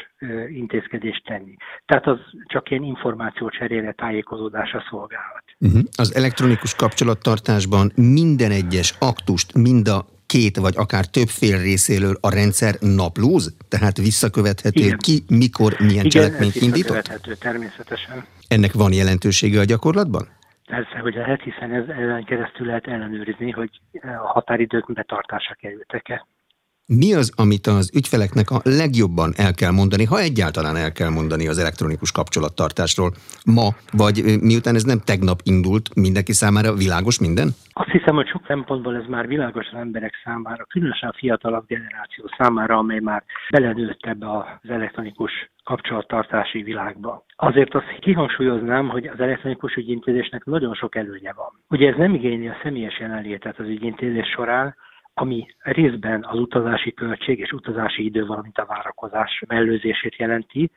intézkedést 0.49 1.25
tenni. 1.25 1.57
Tehát 1.87 2.07
az 2.07 2.19
csak 2.47 2.71
ilyen 2.71 2.83
információ 2.83 3.49
cserére, 3.49 3.93
tájékozódásra 3.93 4.85
szolgálhat. 4.91 5.45
Uh-huh. 5.59 5.81
Az 5.97 6.15
elektronikus 6.15 6.75
kapcsolattartásban 6.75 7.93
minden 7.95 8.51
egyes 8.51 8.95
aktust 8.99 9.55
mind 9.55 9.89
a 9.89 10.07
két 10.27 10.57
vagy 10.57 10.75
akár 10.77 11.07
több 11.07 11.29
fél 11.29 11.59
részéről 11.59 12.17
a 12.21 12.31
rendszer 12.31 12.75
naplóz? 12.81 13.57
Tehát 13.69 13.97
visszakövethető, 13.97 14.85
Igen. 14.85 14.99
ki, 14.99 15.23
mikor, 15.29 15.77
milyen 15.79 16.05
Igen, 16.05 16.09
cselekményt 16.09 16.55
indított? 16.55 17.37
természetesen. 17.39 18.25
Ennek 18.49 18.73
van 18.73 18.93
jelentősége 18.93 19.61
a 19.61 19.65
gyakorlatban? 19.65 20.29
Persze, 20.67 20.99
hogy 20.99 21.15
lehet, 21.15 21.43
hiszen 21.43 21.73
ez 21.73 21.89
ellen 21.89 22.25
keresztül 22.25 22.67
lehet 22.67 22.87
ellenőrizni, 22.87 23.51
hogy 23.51 23.81
a 24.03 24.27
határidők 24.27 24.93
betartása 24.93 25.55
kerültek-e. 25.55 26.27
Mi 26.89 27.15
az, 27.15 27.33
amit 27.37 27.67
az 27.67 27.91
ügyfeleknek 27.97 28.51
a 28.51 28.61
legjobban 28.63 29.33
el 29.37 29.55
kell 29.55 29.71
mondani, 29.71 30.05
ha 30.05 30.19
egyáltalán 30.19 30.77
el 30.77 30.93
kell 30.93 31.11
mondani 31.11 31.49
az 31.49 31.59
elektronikus 31.59 32.13
kapcsolattartásról 32.13 33.11
ma, 33.57 33.67
vagy 34.03 34.17
miután 34.41 34.75
ez 34.75 34.83
nem 34.83 35.01
tegnap 35.11 35.41
indult, 35.45 35.95
mindenki 35.95 36.33
számára 36.33 36.75
világos 36.75 37.21
minden? 37.21 37.49
Azt 37.73 37.95
hiszem, 37.97 38.15
hogy 38.15 38.29
sok 38.29 38.45
szempontból 38.47 38.97
ez 38.97 39.07
már 39.09 39.27
világos 39.27 39.67
az 39.73 39.79
emberek 39.79 40.15
számára, 40.25 40.65
különösen 40.65 41.09
a 41.09 41.17
fiatalabb 41.17 41.67
generáció 41.67 42.25
számára, 42.39 42.77
amely 42.77 43.01
már 43.01 43.23
belenőtt 43.51 44.03
ebbe 44.13 44.27
az 44.39 44.71
elektronikus 44.71 45.33
kapcsolattartási 45.65 46.63
világba. 46.63 47.25
Azért 47.37 47.75
azt 47.75 47.99
kihangsúlyoznám, 48.01 48.89
hogy 48.89 49.07
az 49.07 49.21
elektronikus 49.21 49.75
ügyintézésnek 49.75 50.45
nagyon 50.45 50.75
sok 50.75 50.97
előnye 50.97 51.33
van. 51.33 51.51
Ugye 51.69 51.89
ez 51.89 51.97
nem 51.97 52.15
igényli 52.15 52.49
a 52.49 52.61
személyes 52.63 52.99
jelenlétet 52.99 53.59
az 53.59 53.67
ügyintézés 53.67 54.29
során, 54.29 54.75
ami 55.19 55.47
részben 55.59 56.25
az 56.25 56.39
utazási 56.39 56.95
költség 56.95 57.39
és 57.39 57.53
utazási 57.53 58.05
idő, 58.05 58.27
valamint 58.27 58.59
a 58.59 58.67
várakozás 58.67 59.43
mellőzését 59.47 60.17
jelenti, 60.17 60.71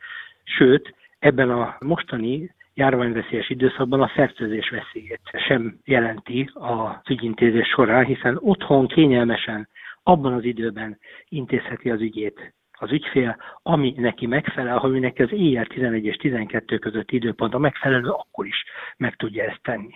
sőt, 0.44 0.94
ebben 1.18 1.50
a 1.50 1.76
mostani 1.80 2.54
járványveszélyes 2.74 3.50
időszakban 3.50 4.02
a 4.02 4.08
fertőzés 4.08 4.68
veszélyét 4.68 5.20
sem 5.46 5.78
jelenti 5.84 6.50
a 6.54 7.00
ügyintézés 7.08 7.68
során, 7.68 8.04
hiszen 8.04 8.38
otthon 8.40 8.86
kényelmesen 8.86 9.68
abban 10.02 10.32
az 10.32 10.44
időben 10.44 10.98
intézheti 11.28 11.90
az 11.90 12.00
ügyét 12.00 12.54
az 12.72 12.92
ügyfél, 12.92 13.36
ami 13.62 13.94
neki 13.96 14.26
megfelel, 14.26 14.78
ha 14.78 14.88
őnek 14.88 15.18
az 15.18 15.32
éjjel 15.32 15.66
11 15.66 16.04
és 16.04 16.16
12 16.16 16.78
között 16.78 17.10
időpont 17.10 17.54
a 17.54 17.58
megfelelő, 17.58 18.08
akkor 18.08 18.46
is 18.46 18.64
meg 18.96 19.16
tudja 19.16 19.44
ezt 19.44 19.62
tenni. 19.62 19.92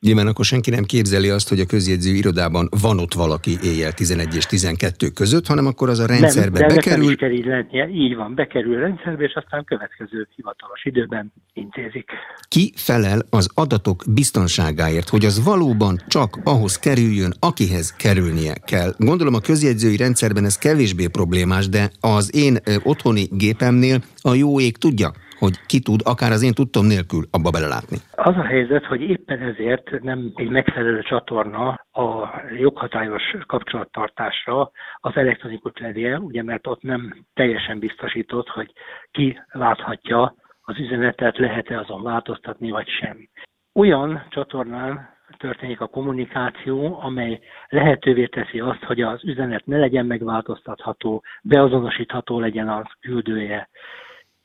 Nyilván 0.00 0.26
akkor 0.26 0.44
senki 0.44 0.70
nem 0.70 0.84
képzeli 0.84 1.28
azt, 1.28 1.48
hogy 1.48 1.60
a 1.60 1.66
közjegyző 1.66 2.14
irodában 2.14 2.68
van 2.82 2.98
ott 2.98 3.14
valaki 3.14 3.58
éjjel 3.62 3.92
11 3.92 4.34
és 4.36 4.46
12 4.46 5.08
között, 5.08 5.46
hanem 5.46 5.66
akkor 5.66 5.88
az 5.88 5.98
a 5.98 6.06
rendszerbe 6.06 6.58
nem, 6.58 6.68
de 6.68 6.74
bekerül. 6.74 7.04
Nem 7.04 7.14
kell 7.14 7.30
így 7.30 7.44
lennie. 7.44 7.88
Így 7.88 8.16
van, 8.16 8.34
bekerül 8.34 8.74
a 8.76 8.80
rendszerbe, 8.80 9.24
és 9.24 9.34
aztán 9.34 9.64
következő 9.64 10.28
hivatalos 10.36 10.84
időben 10.84 11.32
intézik. 11.52 12.10
Ki 12.48 12.72
felel 12.76 13.20
az 13.30 13.48
adatok 13.54 14.04
biztonságáért, 14.14 15.08
hogy 15.08 15.24
az 15.24 15.44
valóban 15.44 15.98
csak 16.08 16.38
ahhoz 16.44 16.78
kerüljön, 16.78 17.32
akihez 17.40 17.92
kerülnie 17.92 18.54
kell? 18.64 18.94
Gondolom 18.98 19.34
a 19.34 19.40
közjegyzői 19.40 19.96
rendszerben 19.96 20.44
ez 20.44 20.58
kevésbé 20.58 21.06
problémás, 21.06 21.68
de 21.68 21.90
az 22.00 22.34
én 22.34 22.56
otthoni 22.82 23.28
gépemnél 23.30 24.02
a 24.20 24.34
jó 24.34 24.60
ég 24.60 24.76
tudja, 24.76 25.12
hogy 25.38 25.66
ki 25.66 25.80
tud, 25.80 26.00
akár 26.04 26.30
az 26.32 26.42
én 26.42 26.52
tudtom 26.52 26.86
nélkül 26.86 27.22
abba 27.30 27.50
belelátni? 27.50 27.96
Az 28.14 28.36
a 28.36 28.44
helyzet, 28.44 28.84
hogy 28.84 29.00
éppen 29.00 29.40
ezért 29.40 30.02
nem 30.02 30.32
egy 30.34 30.48
megfelelő 30.48 31.02
csatorna 31.02 31.68
a 31.92 32.30
joghatályos 32.58 33.22
kapcsolattartásra 33.46 34.70
az 34.96 35.12
elektronikus 35.14 35.72
levél, 35.74 36.18
ugye 36.18 36.42
mert 36.42 36.66
ott 36.66 36.82
nem 36.82 37.24
teljesen 37.34 37.78
biztosított, 37.78 38.48
hogy 38.48 38.72
ki 39.10 39.40
láthatja 39.48 40.34
az 40.62 40.78
üzenetet, 40.78 41.38
lehet-e 41.38 41.78
azon 41.78 42.02
változtatni, 42.02 42.70
vagy 42.70 42.88
sem. 42.88 43.28
Olyan 43.74 44.26
csatornán 44.30 45.14
történik 45.38 45.80
a 45.80 45.86
kommunikáció, 45.86 47.00
amely 47.00 47.40
lehetővé 47.68 48.26
teszi 48.26 48.60
azt, 48.60 48.84
hogy 48.84 49.00
az 49.00 49.24
üzenet 49.24 49.66
ne 49.66 49.78
legyen 49.78 50.06
megváltoztatható, 50.06 51.22
beazonosítható 51.42 52.40
legyen 52.40 52.68
az 52.68 52.84
küldője, 53.00 53.68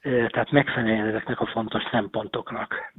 tehát 0.01 0.51
megfeleljen 0.51 1.07
ezeknek 1.07 1.39
a 1.39 1.49
fontos 1.53 1.83
szempontoknak. 1.91 2.93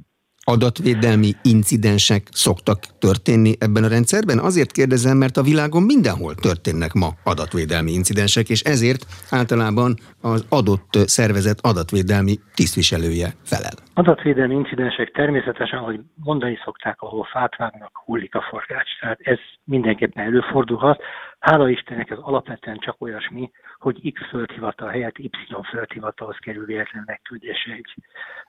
Adatvédelmi 0.45 1.31
incidensek 1.43 2.21
szoktak 2.31 2.79
történni 2.99 3.53
ebben 3.59 3.83
a 3.83 3.87
rendszerben? 3.87 4.39
Azért 4.39 4.71
kérdezem, 4.71 5.17
mert 5.17 5.37
a 5.37 5.41
világon 5.41 5.83
mindenhol 5.83 6.35
történnek 6.35 6.93
ma 6.93 7.09
adatvédelmi 7.23 7.91
incidensek, 7.91 8.49
és 8.49 8.61
ezért 8.61 9.05
általában 9.31 9.95
az 10.21 10.45
adott 10.49 10.93
szervezet 11.17 11.59
adatvédelmi 11.61 12.35
tisztviselője 12.53 13.27
felel. 13.43 13.75
Adatvédelmi 13.93 14.55
incidensek 14.55 15.11
természetesen, 15.11 15.79
ahogy 15.79 15.99
mondani 16.15 16.57
szokták, 16.63 17.01
ahol 17.01 17.27
fát 17.31 17.57
vágnak, 17.57 17.91
hullik 18.05 18.35
a 18.35 18.45
forgács. 18.49 18.99
Tehát 18.99 19.19
ez 19.21 19.39
mindenképpen 19.63 20.25
előfordulhat. 20.25 21.01
Hála 21.43 21.69
Istennek 21.69 22.09
ez 22.09 22.17
alapvetően 22.21 22.77
csak 22.77 23.01
olyasmi, 23.01 23.51
hogy 23.77 24.13
X 24.13 24.21
földhivatal 24.29 24.89
helyett 24.89 25.17
Y 25.17 25.29
földhivatalhoz 25.69 26.37
kerül 26.39 26.65
véletlen 26.65 27.03
megküldése 27.05 27.71
egy 27.71 27.93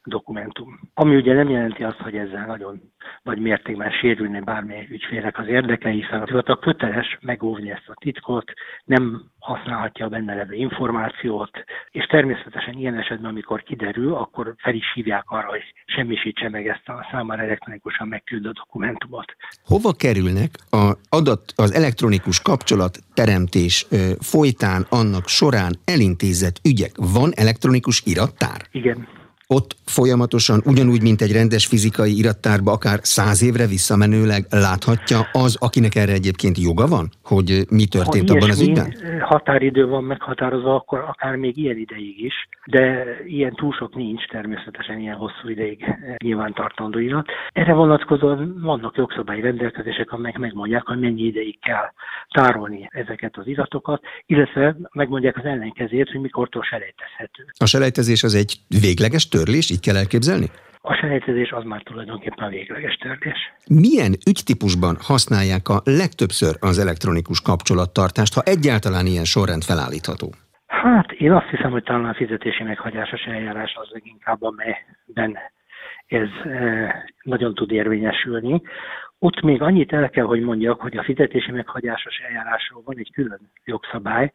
dokumentum. 0.04 0.80
Ami 0.94 1.16
ugye 1.16 1.35
nem 1.35 1.48
jelenti 1.48 1.85
azt, 1.85 1.98
hogy 1.98 2.16
ezzel 2.16 2.46
nagyon 2.46 2.80
nagy 3.22 3.38
mértékben 3.38 3.90
sérülne 3.90 4.40
bármely 4.40 4.87
ügyfélek 4.90 5.38
az 5.38 5.46
érdeke, 5.46 5.88
hiszen 5.88 6.20
a 6.20 6.24
hivatal 6.24 6.59
köteles 6.59 7.18
megóvni 7.20 7.70
ezt 7.70 7.88
a 7.88 7.94
titkot, 8.00 8.52
nem 8.85 9.22
használhatja 9.38 10.07
a 10.07 10.09
benne 10.09 10.35
levő 10.35 10.54
információt, 10.54 11.50
és 11.90 12.07
természetesen 12.07 12.74
ilyen 12.74 12.98
esetben, 12.98 13.30
amikor 13.30 13.62
kiderül, 13.62 14.14
akkor 14.14 14.54
fel 14.59 14.74
is 14.74 14.92
hívják 14.94 15.24
arra, 15.26 15.48
hogy 15.48 15.62
semmisítse 15.87 16.48
meg 16.48 16.68
ezt 16.68 16.88
a 16.88 17.09
számára 17.11 17.42
elektronikusan 17.42 18.09
megküldött 18.09 18.54
dokumentumot. 18.54 19.37
Hova 19.64 19.92
kerülnek 19.92 20.50
a 20.70 20.92
adat, 21.09 21.52
az 21.57 21.74
elektronikus 21.74 22.42
kapcsolat 22.42 22.84
teremtés 23.14 23.87
folytán 24.20 24.87
annak 24.88 25.29
során 25.29 25.79
elintézett 25.85 26.61
ügyek? 26.62 26.92
Van 26.97 27.33
elektronikus 27.35 28.03
irattár? 28.05 28.66
Igen 28.73 29.13
ott 29.46 29.76
folyamatosan, 29.85 30.62
ugyanúgy, 30.64 31.02
mint 31.02 31.20
egy 31.20 31.33
rendes 31.33 31.66
fizikai 31.66 32.18
irattárba, 32.18 32.72
akár 32.72 32.98
száz 33.02 33.42
évre 33.42 33.66
visszamenőleg 33.66 34.46
láthatja 34.50 35.18
az, 35.33 35.57
akinek 35.61 35.94
erre 35.94 36.12
egyébként 36.12 36.59
joga 36.59 36.87
van, 36.87 37.11
hogy 37.24 37.66
mi 37.70 37.87
történt 37.87 38.28
ha 38.28 38.35
abban 38.37 38.50
az 38.50 38.61
ügyben? 38.61 38.94
határidő 39.20 39.87
van 39.87 40.04
meghatározva, 40.04 40.74
akkor 40.74 40.98
akár 40.98 41.37
még 41.37 41.57
ilyen 41.57 41.76
ideig 41.76 42.24
is, 42.24 42.48
de 42.66 43.04
ilyen 43.26 43.54
túl 43.54 43.72
sok 43.72 43.94
nincs, 43.94 44.26
természetesen 44.26 44.98
ilyen 44.98 45.16
hosszú 45.16 45.48
ideig 45.48 45.85
nyilvántartandó 46.22 46.98
irat. 46.98 47.26
Erre 47.52 47.72
vonatkozóan 47.72 48.61
vannak 48.62 48.96
jogszabályi 48.96 49.40
rendelkezések, 49.40 50.12
amelyek 50.12 50.38
megmondják, 50.38 50.87
hogy 50.87 50.98
mennyi 50.98 51.22
ideig 51.22 51.59
kell 51.61 51.92
tárolni 52.30 52.88
ezeket 52.90 53.37
az 53.37 53.46
iratokat, 53.46 54.02
illetve 54.26 54.76
megmondják 54.92 55.37
az 55.37 55.44
ellenkezést, 55.44 56.11
hogy 56.11 56.20
mikortól 56.20 56.62
selejtezhető. 56.62 57.44
A 57.59 57.66
selejtezés 57.66 58.22
az 58.22 58.35
egy 58.35 58.57
végleges 58.80 59.28
törlés, 59.37 59.66
így 59.75 59.85
kell 59.87 59.99
elképzelni? 60.03 60.49
A 60.90 60.94
selejtezés 61.01 61.51
az 61.59 61.64
már 61.64 61.83
tulajdonképpen 61.83 62.44
a 62.47 62.49
végleges 62.49 62.94
törlés. 62.94 63.40
Milyen 63.83 64.12
ügytípusban 64.31 64.94
használják 65.11 65.64
a 65.68 65.79
legtöbbször 65.85 66.55
az 66.61 66.79
elektronikus 66.85 67.40
kapcsolattartást, 67.51 68.35
ha 68.35 68.42
egyáltalán 68.55 69.07
ilyen 69.07 69.29
sorrend 69.35 69.62
felállítható? 69.70 70.29
Hát 70.66 71.12
én 71.12 71.33
azt 71.33 71.51
hiszem, 71.55 71.70
hogy 71.70 71.83
talán 71.83 72.05
a 72.05 72.14
fizetési 72.14 72.62
meghagyásos 72.62 73.23
eljárás 73.23 73.73
az 73.83 73.88
leginkább, 73.92 74.42
amelyben 74.42 75.38
ez 76.07 76.29
e, 76.44 76.59
nagyon 77.23 77.55
tud 77.55 77.70
érvényesülni. 77.70 78.62
Ott 79.18 79.40
még 79.40 79.62
annyit 79.62 79.92
el 79.92 80.11
kell, 80.11 80.25
hogy 80.25 80.40
mondjak, 80.40 80.81
hogy 80.81 80.97
a 80.97 81.03
fizetési 81.03 81.51
meghagyásos 81.51 82.16
eljárásról 82.29 82.83
van 82.85 82.99
egy 82.99 83.11
külön 83.12 83.40
jogszabály, 83.64 84.33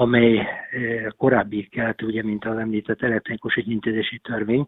amely 0.00 0.38
eh, 0.38 0.46
korábbi 1.16 1.68
keletű, 1.68 2.06
ugye, 2.06 2.22
mint 2.22 2.44
az 2.44 2.56
említett 2.56 3.02
elektronikus 3.02 3.56
ügyintézési 3.56 4.18
törvény, 4.18 4.66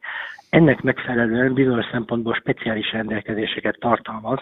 ennek 0.50 0.80
megfelelően 0.82 1.54
bizonyos 1.54 1.86
szempontból 1.90 2.34
speciális 2.34 2.92
rendelkezéseket 2.92 3.76
tartalmaz 3.78 4.38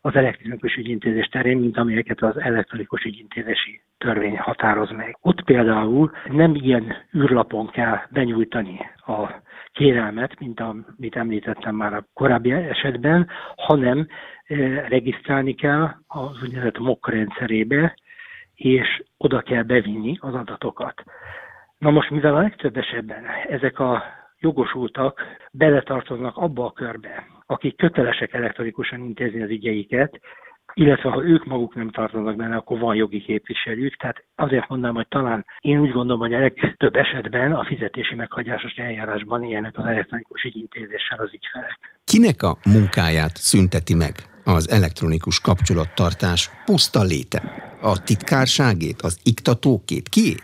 az 0.00 0.14
elektronikus 0.14 0.76
ügyintézés 0.76 1.26
terén, 1.26 1.58
mint 1.58 1.78
amelyeket 1.78 2.22
az 2.22 2.40
elektronikus 2.40 3.04
ügyintézési 3.04 3.80
törvény 3.98 4.38
határoz 4.38 4.90
meg. 4.90 5.16
Ott 5.20 5.44
például 5.44 6.10
nem 6.30 6.54
ilyen 6.54 6.96
űrlapon 7.16 7.70
kell 7.70 7.98
benyújtani 8.10 8.78
a 9.06 9.30
kérelmet, 9.72 10.38
mint 10.38 10.60
amit 10.60 11.16
említettem 11.16 11.74
már 11.74 11.94
a 11.94 12.06
korábbi 12.14 12.52
esetben, 12.52 13.28
hanem 13.56 14.06
eh, 14.46 14.88
regisztrálni 14.88 15.54
kell 15.54 15.90
az 16.06 16.42
úgynevezett 16.42 16.78
MOK 16.78 17.08
rendszerébe, 17.08 17.94
és 18.54 19.02
oda 19.16 19.40
kell 19.40 19.62
bevinni 19.62 20.16
az 20.20 20.34
adatokat. 20.34 21.02
Na 21.78 21.90
most, 21.90 22.10
mivel 22.10 22.34
a 22.34 22.40
legtöbb 22.40 22.76
esetben 22.76 23.24
ezek 23.48 23.78
a 23.78 24.02
jogosultak 24.38 25.20
beletartoznak 25.52 26.36
abba 26.36 26.64
a 26.64 26.72
körbe, 26.72 27.26
akik 27.46 27.76
kötelesek 27.76 28.32
elektronikusan 28.32 29.00
intézni 29.00 29.42
az 29.42 29.50
ügyeiket, 29.50 30.20
illetve 30.74 31.10
ha 31.10 31.24
ők 31.24 31.44
maguk 31.44 31.74
nem 31.74 31.90
tartoznak 31.90 32.36
benne, 32.36 32.56
akkor 32.56 32.78
van 32.78 32.94
jogi 32.94 33.20
képviselők. 33.20 33.96
Tehát 33.96 34.24
azért 34.34 34.68
mondanám, 34.68 34.94
hogy 34.94 35.08
talán 35.08 35.44
én 35.60 35.80
úgy 35.80 35.92
gondolom, 35.92 36.20
hogy 36.20 36.34
a 36.34 36.38
legtöbb 36.38 36.96
esetben 36.96 37.52
a 37.52 37.64
fizetési 37.64 38.14
meghagyásos 38.14 38.72
eljárásban 38.72 39.42
ilyenek 39.42 39.78
az 39.78 39.84
elektronikus 39.84 40.44
ügyintézéssel 40.44 41.18
az 41.18 41.30
ügyfelek. 41.32 41.78
Kinek 42.04 42.42
a 42.42 42.56
munkáját 42.64 43.36
szünteti 43.36 43.94
meg 43.94 44.31
az 44.44 44.70
elektronikus 44.70 45.40
kapcsolattartás 45.40 46.50
puszta 46.64 47.02
léte? 47.02 47.42
A 47.80 48.02
titkárságét, 48.02 49.02
az 49.02 49.20
iktatókét, 49.24 50.08
kiét? 50.08 50.42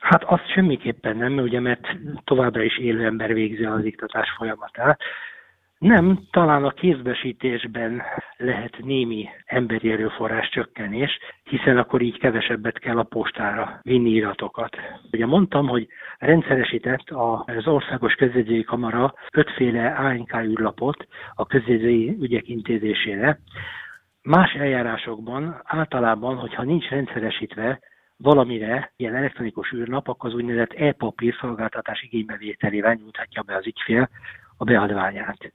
Hát 0.00 0.24
azt 0.24 0.52
semmiképpen 0.54 1.16
nem, 1.16 1.36
ugye, 1.36 1.60
mert 1.60 1.80
továbbra 2.24 2.62
is 2.62 2.78
élő 2.78 3.04
ember 3.04 3.32
végzi 3.32 3.64
az 3.64 3.84
iktatás 3.84 4.28
folyamatát. 4.36 5.00
Nem, 5.82 6.18
talán 6.30 6.64
a 6.64 6.70
kézbesítésben 6.70 8.02
lehet 8.36 8.78
némi 8.78 9.28
emberi 9.44 9.90
erőforrás 9.90 10.48
csökkenés, 10.48 11.18
hiszen 11.42 11.78
akkor 11.78 12.00
így 12.02 12.18
kevesebbet 12.18 12.78
kell 12.78 12.98
a 12.98 13.02
postára 13.02 13.80
vinni 13.82 14.10
iratokat. 14.10 14.76
Ugye 15.12 15.26
mondtam, 15.26 15.68
hogy 15.68 15.88
rendszeresített 16.18 17.10
az 17.10 17.66
Országos 17.66 18.14
Közjegyzői 18.14 18.62
Kamara 18.62 19.14
ötféle 19.32 19.86
ANK 19.86 20.36
űrlapot 20.36 21.06
a 21.34 21.46
közjegyzői 21.46 22.16
ügyek 22.20 22.48
intézésére. 22.48 23.38
Más 24.22 24.52
eljárásokban 24.52 25.60
általában, 25.64 26.36
hogyha 26.36 26.62
nincs 26.62 26.88
rendszeresítve 26.88 27.80
valamire 28.16 28.92
ilyen 28.96 29.14
elektronikus 29.14 29.72
űrnap, 29.72 30.08
akkor 30.08 30.30
az 30.30 30.36
úgynevezett 30.36 30.72
e-papír 30.72 31.34
szolgáltatás 31.40 32.02
igénybevételével 32.02 32.94
nyújthatja 32.94 33.42
be 33.42 33.56
az 33.56 33.66
ügyfél 33.66 34.08
a 34.62 34.64
beadványát. 34.64 35.52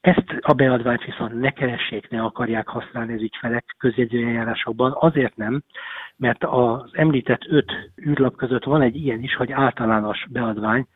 Ezt 0.00 0.34
a 0.40 0.52
beadványt 0.52 1.04
viszont 1.04 1.40
ne 1.40 1.50
keressék, 1.50 2.08
ne 2.10 2.22
akarják 2.22 2.68
használni 2.68 3.14
az 3.14 3.22
ügyfelek 3.22 3.64
közjegyzőeljárásokban, 3.78 4.96
azért 4.98 5.36
nem, 5.36 5.62
mert 6.16 6.44
az 6.44 6.90
említett 6.92 7.44
öt 7.48 7.72
űrlap 8.06 8.36
között 8.36 8.64
van 8.64 8.82
egy 8.82 8.96
ilyen 8.96 9.22
is, 9.22 9.34
hogy 9.34 9.52
általános 9.52 10.26
beadvány, 10.30 10.86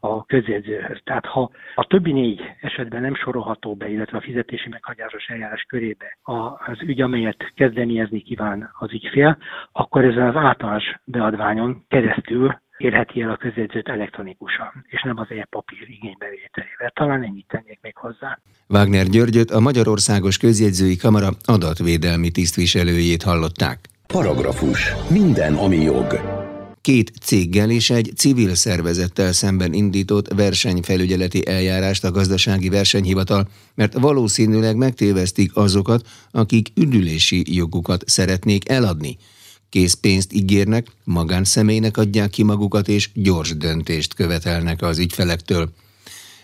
a 0.00 0.24
közjegyzőhöz. 0.24 1.00
Tehát 1.04 1.26
ha 1.26 1.50
a 1.74 1.84
többi 1.84 2.12
négy 2.12 2.40
esetben 2.60 3.00
nem 3.00 3.14
sorolható 3.14 3.74
be, 3.74 3.88
illetve 3.88 4.16
a 4.16 4.20
fizetési 4.20 4.68
meghagyásos 4.68 5.26
eljárás 5.26 5.62
körébe 5.62 6.18
az 6.22 6.82
ügy, 6.82 7.00
amelyet 7.00 7.52
kezdeményezni 7.54 8.20
kíván 8.20 8.70
az 8.78 8.92
ügyfél, 8.92 9.38
akkor 9.72 10.04
ezen 10.04 10.26
az 10.26 10.36
általános 10.36 10.94
beadványon 11.04 11.84
keresztül 11.88 12.60
érheti 12.78 13.20
el 13.20 13.30
a 13.30 13.36
közjegyzőt 13.36 13.88
elektronikusan, 13.88 14.84
és 14.88 15.02
nem 15.02 15.18
az 15.18 15.26
e-papír 15.30 15.88
igénybevételével. 15.88 16.90
Talán 16.94 17.22
ennyit 17.22 17.46
tennék 17.48 17.78
még 17.82 17.96
hozzá. 17.96 18.38
Wagner 18.68 19.06
Györgyöt, 19.06 19.50
a 19.50 19.60
Magyarországos 19.60 20.38
Közjegyzői 20.38 20.96
Kamara 20.96 21.28
adatvédelmi 21.44 22.30
tisztviselőjét 22.30 23.22
hallották. 23.22 23.78
Paragrafus. 24.06 24.92
Minden, 25.10 25.54
ami 25.54 25.76
jog 25.76 26.36
két 26.88 27.12
céggel 27.22 27.70
és 27.70 27.90
egy 27.90 28.12
civil 28.16 28.54
szervezettel 28.54 29.32
szemben 29.32 29.72
indított 29.72 30.32
versenyfelügyeleti 30.34 31.46
eljárást 31.46 32.04
a 32.04 32.10
gazdasági 32.10 32.68
versenyhivatal, 32.68 33.48
mert 33.74 33.98
valószínűleg 33.98 34.76
megtévesztik 34.76 35.56
azokat, 35.56 36.06
akik 36.30 36.68
üdülési 36.74 37.54
jogukat 37.56 38.02
szeretnék 38.06 38.68
eladni. 38.68 39.16
Készpénzt 39.68 40.32
ígérnek, 40.32 40.86
magánszemélynek 41.04 41.96
adják 41.96 42.30
ki 42.30 42.42
magukat 42.42 42.88
és 42.88 43.10
gyors 43.14 43.56
döntést 43.56 44.14
követelnek 44.14 44.82
az 44.82 44.98
ügyfelektől. 44.98 45.72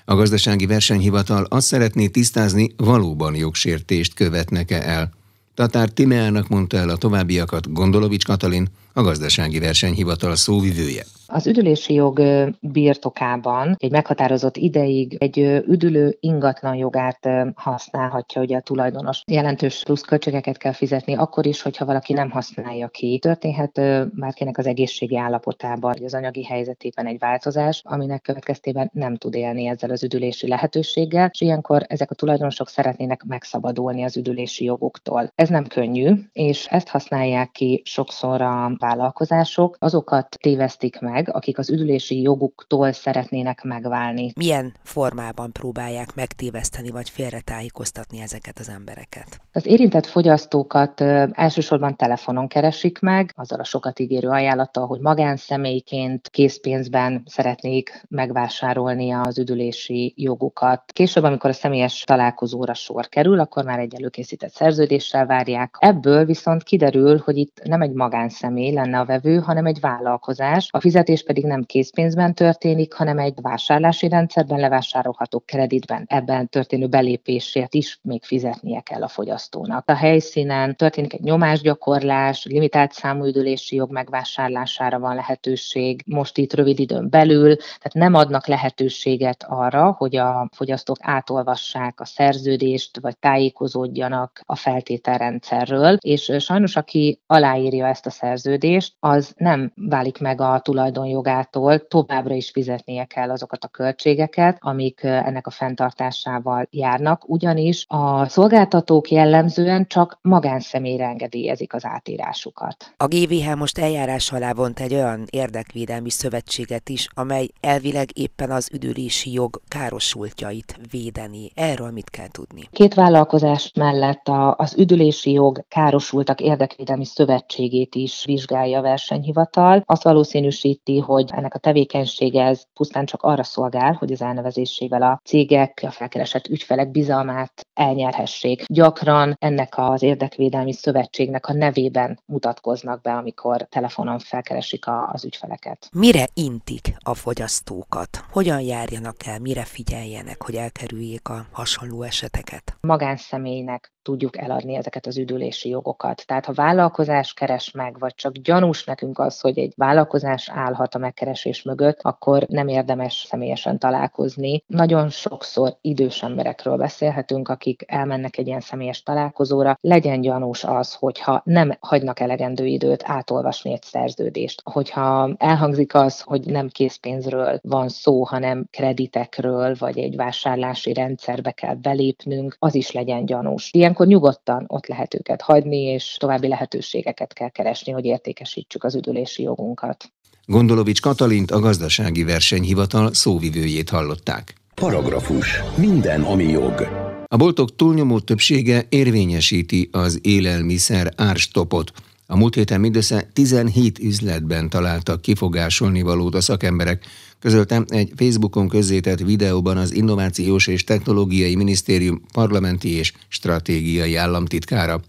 A 0.05 0.15
gazdasági 0.15 0.67
versenyhivatal 0.67 1.45
azt 1.45 1.67
szeretné 1.67 2.09
tisztázni, 2.09 2.75
valóban 2.77 3.35
jogsértést 3.35 4.15
követnek-e 4.15 4.83
el. 4.83 5.13
Tatár 5.55 5.89
Timeának 5.89 6.49
mondta 6.49 6.77
el 6.77 6.89
a 6.89 6.97
továbbiakat 6.97 7.73
Gondolovics 7.73 8.25
Katalin, 8.25 8.69
a 8.95 9.03
gazdasági 9.03 9.59
versenyhivatal 9.59 10.37
szóvivője. 10.37 11.05
Az 11.27 11.47
üdülési 11.47 11.95
jog 11.95 12.23
birtokában 12.61 13.75
egy 13.79 13.91
meghatározott 13.91 14.57
ideig 14.57 15.17
egy 15.19 15.39
üdülő 15.67 16.17
ingatlan 16.21 16.75
jogát 16.75 17.29
használhatja 17.55 18.43
ugye 18.43 18.57
a 18.57 18.61
tulajdonos. 18.61 19.23
Jelentős 19.27 19.83
plusz 19.85 20.01
költségeket 20.01 20.57
kell 20.57 20.73
fizetni 20.73 21.15
akkor 21.15 21.47
is, 21.47 21.63
hogyha 21.63 21.85
valaki 21.85 22.13
nem 22.13 22.31
használja 22.31 22.89
ki. 22.89 23.19
Történhet 23.19 23.81
bárkinek 24.15 24.59
az 24.59 24.67
egészségi 24.67 25.17
állapotában, 25.17 25.93
vagy 25.95 26.05
az 26.05 26.15
anyagi 26.15 26.45
helyzetében 26.45 27.07
egy 27.07 27.19
változás, 27.19 27.83
aminek 27.85 28.23
következtében 28.23 28.91
nem 28.93 29.17
tud 29.17 29.35
élni 29.35 29.67
ezzel 29.67 29.91
az 29.91 30.03
üdülési 30.03 30.49
lehetőséggel, 30.49 31.31
és 31.33 31.41
ilyenkor 31.41 31.85
ezek 31.87 32.11
a 32.11 32.15
tulajdonosok 32.15 32.69
szeretnének 32.69 33.23
megszabadulni 33.23 34.03
az 34.03 34.17
üdülési 34.17 34.65
joguktól. 34.65 35.33
Ez 35.35 35.49
nem 35.49 35.67
könnyű, 35.67 36.13
és 36.33 36.67
ezt 36.67 36.89
használják 36.89 37.51
ki 37.51 37.83
sokszor 37.85 38.43
a 38.43 38.77
vállalkozások, 38.85 39.77
azokat 39.79 40.37
tévesztik 40.41 41.01
meg, 41.01 41.29
akik 41.33 41.59
az 41.59 41.71
üdülési 41.71 42.23
joguktól 42.23 42.93
szeretnének 42.93 43.63
megválni. 43.63 44.33
Milyen 44.37 44.73
formában 44.83 45.53
próbálják 45.53 46.15
megtéveszteni 46.15 46.91
vagy 46.91 47.11
félretájékoztatni 47.11 48.21
ezeket 48.21 48.59
az 48.59 48.69
embereket? 48.69 49.41
Az 49.53 49.67
érintett 49.67 50.07
fogyasztókat 50.07 51.01
elsősorban 51.33 51.97
telefonon 51.97 52.49
keresik 52.49 52.99
meg, 53.01 53.33
azzal 53.37 53.61
a 53.61 53.65
sokat 53.65 53.99
ígérő 53.99 54.29
ajánlattal, 54.29 54.87
hogy 54.87 55.01
magánszemélyként 55.01 56.29
készpénzben 56.29 57.23
szeretnék 57.27 58.05
megvásárolni 58.09 59.11
az 59.11 59.39
üdülési 59.39 60.15
jogukat. 60.17 60.83
Később, 60.93 61.25
amikor 61.25 61.51
a 61.51 61.53
személyes 61.53 62.03
találkozóra 62.07 62.75
sor 62.75 63.09
kerül, 63.09 63.41
akkor 63.41 63.65
már 63.65 63.79
egy 63.79 63.95
előkészített 63.95 64.53
szerződéssel 64.53 65.27
várják. 65.27 65.77
Ebből 65.79 66.25
viszont 66.25 66.63
kiderül, 66.63 67.23
hogy 67.25 67.37
itt 67.37 67.61
nem 67.65 67.83
egy 67.83 67.93
magánszemély 67.93 68.73
lenne 68.75 68.99
a 68.99 69.05
vevő, 69.05 69.39
hanem 69.39 69.67
egy 69.67 69.81
vállalkozás. 69.81 70.69
A 70.71 70.81
fizetés 70.81 71.23
pedig 71.23 71.45
nem 71.45 71.63
készpénzben 71.63 72.35
történik, 72.35 72.93
hanem 72.93 73.19
egy 73.19 73.35
vásárlási 73.43 74.09
rendszerben 74.09 74.59
levásárolható 74.59 75.43
kreditben. 75.47 76.05
Ebben 76.07 76.49
történő 76.49 76.87
belépésért 76.87 77.75
is 77.75 77.99
még 78.03 78.25
fizetnie 78.25 78.81
kell 78.81 79.03
a 79.03 79.09
fogyasztónak. 79.09 79.89
A 79.89 79.95
helyszínen 79.95 80.77
történik 80.77 81.13
egy 81.13 81.21
nyomásgyakorlás, 81.21 82.45
limitált 82.45 82.93
számú 82.93 83.25
üdülési 83.25 83.77
jog 83.77 83.91
megvásárlására 83.93 84.99
van 84.99 85.15
lehetőség, 85.15 86.03
most 86.07 86.39
itt 86.39 86.55
rövid 86.55 86.79
időn 86.79 87.11
belül, 87.11 87.57
tehát 87.57 87.93
nem 87.93 88.15
adnak 88.15 88.47
lehetőséget 88.47 89.45
arra, 89.49 89.95
hogy 89.99 90.17
a 90.17 90.49
fogyasztók 90.53 90.97
átolvassák 91.01 92.01
a 92.01 92.05
szerződést, 92.05 93.01
vagy 93.01 93.19
tájékozódjanak 93.19 94.41
a 94.45 94.57
feltételrendszerről, 94.57 95.97
és 96.01 96.33
sajnos 96.39 96.77
aki 96.77 97.21
aláírja 97.27 97.87
ezt 97.87 98.07
a 98.07 98.11
szerződést, 98.11 98.63
az 99.01 99.35
nem 99.37 99.73
válik 99.75 100.19
meg 100.19 100.41
a 100.41 100.61
tulajdonjogától, 100.61 101.87
továbbra 101.87 102.35
is 102.35 102.51
fizetnie 102.51 103.05
kell 103.05 103.31
azokat 103.31 103.65
a 103.65 103.69
költségeket, 103.69 104.57
amik 104.61 105.03
ennek 105.03 105.47
a 105.47 105.51
fenntartásával 105.51 106.67
járnak, 106.71 107.29
ugyanis 107.29 107.85
a 107.89 108.29
szolgáltatók 108.29 109.11
jellemzően 109.11 109.87
csak 109.87 110.19
magánszemélyre 110.23 111.07
engedélyezik 111.07 111.75
az 111.75 111.85
átírásukat. 111.85 112.95
A 112.97 113.07
GVH 113.07 113.57
most 113.57 113.79
eljárás 113.79 114.33
alá 114.33 114.53
vont 114.53 114.81
egy 114.81 114.95
olyan 114.95 115.25
érdekvédelmi 115.31 116.11
szövetséget 116.11 116.89
is, 116.89 117.09
amely 117.15 117.49
elvileg 117.61 118.09
éppen 118.19 118.51
az 118.51 118.71
üdülési 118.73 119.33
jog 119.33 119.61
károsultjait 119.69 120.79
védeni. 120.91 121.51
Erről 121.55 121.91
mit 121.91 122.11
kell 122.11 122.29
tudni? 122.29 122.63
Két 122.71 122.95
vállalkozás 122.95 123.73
mellett 123.75 124.29
az 124.57 124.75
üdülési 124.79 125.33
jog 125.33 125.65
károsultak 125.69 126.41
érdekvédelmi 126.41 127.05
szövetségét 127.05 127.95
is 127.95 128.25
vizsgálja 128.47 128.79
a 128.79 128.83
versenyhivatal. 128.83 129.83
Azt 129.87 130.03
valószínűsíti, 130.03 130.99
hogy 130.99 131.31
ennek 131.33 131.55
a 131.55 131.59
tevékenysége 131.59 132.45
ez 132.45 132.63
pusztán 132.75 133.07
csak 133.07 133.23
arra 133.23 133.43
szolgál, 133.43 133.93
hogy 133.93 134.13
az 134.13 134.23
elnevezésével 134.23 135.03
a 135.03 135.21
cégek, 135.25 135.81
a 135.87 135.91
felkeresett 135.91 136.47
ügyfelek 136.47 136.91
bizalmát 136.91 137.67
elnyerhessék. 137.75 138.65
Gyakran 138.67 139.37
ennek 139.39 139.73
az 139.77 140.03
érdekvédelmi 140.03 140.73
szövetségnek 140.73 141.47
a 141.47 141.53
nevében 141.53 142.19
mutatkoznak 142.27 143.01
be, 143.01 143.13
amikor 143.13 143.67
telefonon 143.69 144.19
felkeresik 144.19 144.85
az 145.13 145.25
ügyfeleket. 145.25 145.89
Mire 145.93 146.29
intik 146.35 146.97
a 147.05 147.15
fogyasztókat? 147.15 148.25
Hogyan 148.31 148.61
járjanak 148.61 149.27
el, 149.27 149.39
mire 149.39 149.65
figyeljenek, 149.65 150.43
hogy 150.43 150.55
elkerüljék 150.55 151.29
a 151.29 151.47
hasonló 151.53 152.03
eseteket? 152.03 152.77
Magánszemélynek 152.81 153.94
tudjuk 154.05 154.39
eladni 154.39 154.75
ezeket 154.75 155.07
az 155.07 155.19
üdülési 155.19 155.69
jogokat. 155.69 156.27
Tehát 156.27 156.45
ha 156.45 156.53
vállalkozás 156.53 157.33
keres 157.33 157.71
meg, 157.71 157.99
vagy 157.99 158.15
csak 158.15 158.33
gyanús 158.33 158.85
nekünk 158.85 159.19
az, 159.19 159.41
hogy 159.41 159.59
egy 159.59 159.73
vállalkozás 159.77 160.51
állhat 160.51 160.95
a 160.95 160.99
megkeresés 160.99 161.63
mögött, 161.63 161.99
akkor 162.03 162.45
nem 162.49 162.69
érdemes 162.69 163.25
személyesen 163.29 163.79
találkozni. 163.79 164.63
Nagyon 164.67 165.09
sokszor 165.09 165.77
idős 165.81 166.23
emberekről 166.23 166.77
beszélhetünk, 166.77 167.49
akik 167.49 167.85
elmennek 167.87 168.39
egy 168.39 168.47
ilyen 168.47 168.61
személyes 168.61 169.03
találkozóra. 169.03 169.79
Legyen 169.81 170.21
gyanús 170.21 170.65
az, 170.65 170.95
hogyha 170.95 171.43
nem 171.45 171.77
hagynak 171.81 172.21
elegendő 172.21 172.67
időt 172.67 173.03
átolvasni 173.07 173.73
egy 173.73 173.83
szerződést. 173.83 174.63
Hogyha 174.65 175.35
elhangzik 175.39 175.95
az, 175.95 176.21
hogy 176.21 176.47
nem 176.47 176.69
készpénzről 176.69 177.59
van 177.63 177.89
szó, 177.89 178.25
hanem 178.25 178.67
kreditekről, 178.71 179.75
vagy 179.79 179.99
egy 179.99 180.17
vásárlási 180.17 180.93
rendszerbe 180.93 181.51
kell 181.51 181.75
belépnünk, 181.75 182.57
az 182.59 182.75
is 182.75 182.93
legyen 182.93 183.25
gyanús. 183.25 183.71
Ilyen 183.73 183.94
ilyenkor 183.95 184.07
nyugodtan 184.07 184.65
ott 184.67 184.87
lehet 184.87 185.15
őket 185.15 185.43
hagyni, 185.43 185.83
és 185.83 186.17
további 186.19 186.49
lehetőségeket 186.49 187.33
kell 187.33 187.49
keresni, 187.49 187.93
hogy 187.93 188.05
értékesítsük 188.05 188.85
az 188.85 188.95
üdülési 188.95 189.43
jogunkat. 189.43 190.13
Gondolovics 190.47 191.01
Katalint 191.01 191.51
a 191.51 191.59
gazdasági 191.59 192.25
versenyhivatal 192.25 193.13
szóvivőjét 193.13 193.91
hallották. 193.91 194.55
Paragrafus. 194.75 195.61
Minden, 195.77 196.23
ami 196.23 196.45
jog. 196.45 196.89
A 197.27 197.37
boltok 197.37 197.77
túlnyomó 197.77 198.21
többsége 198.21 198.83
érvényesíti 198.89 199.89
az 199.93 200.19
élelmiszer 200.23 201.13
árstopot. 201.17 201.93
A 202.27 202.37
múlt 202.37 202.55
héten 202.55 202.81
mindössze 202.81 203.29
17 203.33 203.99
üzletben 203.99 204.69
találtak 204.69 205.23
kifogásolni 205.23 206.03
valót 206.03 206.35
a 206.35 206.41
szakemberek, 206.41 207.05
közöltem 207.39 207.85
egy 207.89 208.13
Facebookon 208.17 208.69
közzétett 208.69 209.19
videóban 209.19 209.77
az 209.77 209.95
Innovációs 209.95 210.67
és 210.67 210.85
Technológiai 210.85 211.55
Minisztérium 211.55 212.23
parlamenti 212.33 212.89
és 212.89 213.13
stratégiai 213.29 214.17
államtitkára. 214.17 215.03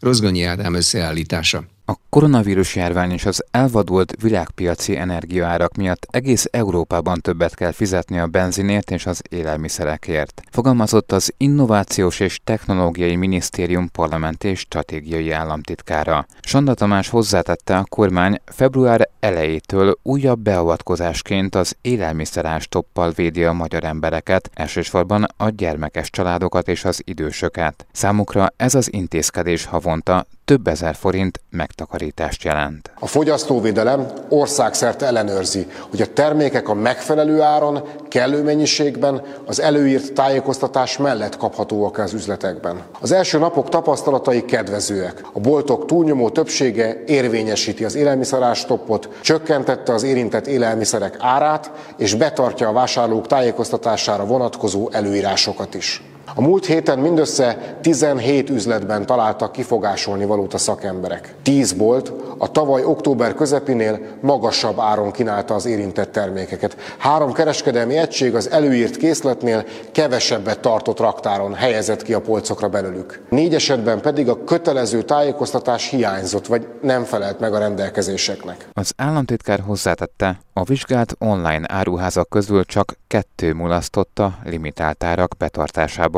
Rozgonyi 0.00 0.42
Ádám 0.42 0.74
összeállítása. 0.74 1.77
A 1.90 1.96
koronavírus 2.08 2.76
járvány 2.76 3.10
és 3.10 3.26
az 3.26 3.44
elvadult 3.50 4.14
világpiaci 4.22 4.96
energiaárak 4.96 5.76
miatt 5.76 6.06
egész 6.10 6.46
Európában 6.50 7.20
többet 7.20 7.54
kell 7.54 7.72
fizetni 7.72 8.18
a 8.18 8.26
benzinért 8.26 8.90
és 8.90 9.06
az 9.06 9.22
élelmiszerekért. 9.28 10.42
Fogalmazott 10.50 11.12
az 11.12 11.32
Innovációs 11.36 12.20
és 12.20 12.40
Technológiai 12.44 13.16
Minisztérium 13.16 13.90
parlamenti 13.90 14.48
és 14.48 14.58
stratégiai 14.58 15.30
államtitkára. 15.30 16.26
Sanda 16.40 16.74
Tamás 16.74 17.08
hozzátette 17.08 17.76
a 17.76 17.84
kormány 17.88 18.40
február 18.44 19.08
elejétől 19.20 19.98
újabb 20.02 20.40
beavatkozásként 20.40 21.54
az 21.54 21.76
élelmiszerástoppal 21.80 23.10
védi 23.10 23.44
a 23.44 23.52
magyar 23.52 23.84
embereket, 23.84 24.50
elsősorban 24.54 25.26
a 25.36 25.48
gyermekes 25.48 26.10
családokat 26.10 26.68
és 26.68 26.84
az 26.84 27.02
idősöket. 27.04 27.86
Számukra 27.92 28.52
ez 28.56 28.74
az 28.74 28.92
intézkedés 28.92 29.64
havonta 29.64 30.26
több 30.48 30.66
ezer 30.66 30.94
forint 30.94 31.40
megtakarítást 31.78 32.42
jelent. 32.42 32.90
A 33.00 33.06
fogyasztóvédelem 33.06 34.06
országszerte 34.28 35.06
ellenőrzi, 35.06 35.66
hogy 35.90 36.00
a 36.00 36.12
termékek 36.12 36.68
a 36.68 36.74
megfelelő 36.74 37.40
áron, 37.40 37.82
kellő 38.08 38.42
mennyiségben, 38.42 39.22
az 39.46 39.60
előírt 39.60 40.12
tájékoztatás 40.12 40.96
mellett 40.96 41.36
kaphatóak 41.36 41.98
az 41.98 42.12
üzletekben. 42.12 42.82
Az 43.00 43.12
első 43.12 43.38
napok 43.38 43.68
tapasztalatai 43.68 44.44
kedvezőek. 44.44 45.22
A 45.32 45.40
boltok 45.40 45.86
túlnyomó 45.86 46.30
többsége 46.30 47.02
érvényesíti 47.06 47.84
az 47.84 47.94
élelmiszerástoppot, 47.94 49.08
csökkentette 49.20 49.92
az 49.92 50.02
érintett 50.02 50.46
élelmiszerek 50.46 51.16
árát, 51.18 51.70
és 51.96 52.14
betartja 52.14 52.68
a 52.68 52.72
vásárlók 52.72 53.26
tájékoztatására 53.26 54.26
vonatkozó 54.26 54.88
előírásokat 54.92 55.74
is. 55.74 56.02
A 56.34 56.40
múlt 56.40 56.66
héten 56.66 56.98
mindössze 56.98 57.76
17 57.80 58.50
üzletben 58.50 59.06
találtak 59.06 59.52
kifogásolni 59.52 60.24
valót 60.24 60.54
a 60.54 60.58
szakemberek. 60.58 61.34
10 61.42 61.72
bolt 61.72 62.12
a 62.38 62.50
tavaly 62.50 62.84
október 62.84 63.34
közepinél 63.34 64.00
magasabb 64.20 64.78
áron 64.78 65.10
kínálta 65.10 65.54
az 65.54 65.66
érintett 65.66 66.12
termékeket. 66.12 66.76
Három 66.98 67.32
kereskedelmi 67.32 67.96
egység 67.96 68.34
az 68.34 68.50
előírt 68.50 68.96
készletnél 68.96 69.64
kevesebbet 69.92 70.60
tartott 70.60 70.98
raktáron 70.98 71.54
helyezett 71.54 72.02
ki 72.02 72.14
a 72.14 72.20
polcokra 72.20 72.68
belőlük. 72.68 73.22
Négy 73.28 73.54
esetben 73.54 74.00
pedig 74.00 74.28
a 74.28 74.44
kötelező 74.44 75.02
tájékoztatás 75.02 75.88
hiányzott, 75.90 76.46
vagy 76.46 76.66
nem 76.82 77.04
felelt 77.04 77.40
meg 77.40 77.54
a 77.54 77.58
rendelkezéseknek. 77.58 78.68
Az 78.72 78.92
államtitkár 78.96 79.60
hozzátette, 79.60 80.40
a 80.52 80.64
vizsgált 80.64 81.14
online 81.18 81.66
áruházak 81.66 82.28
közül 82.28 82.64
csak 82.64 82.92
kettő 83.06 83.52
mulasztotta 83.52 84.38
limitált 84.44 85.04
árak 85.04 85.34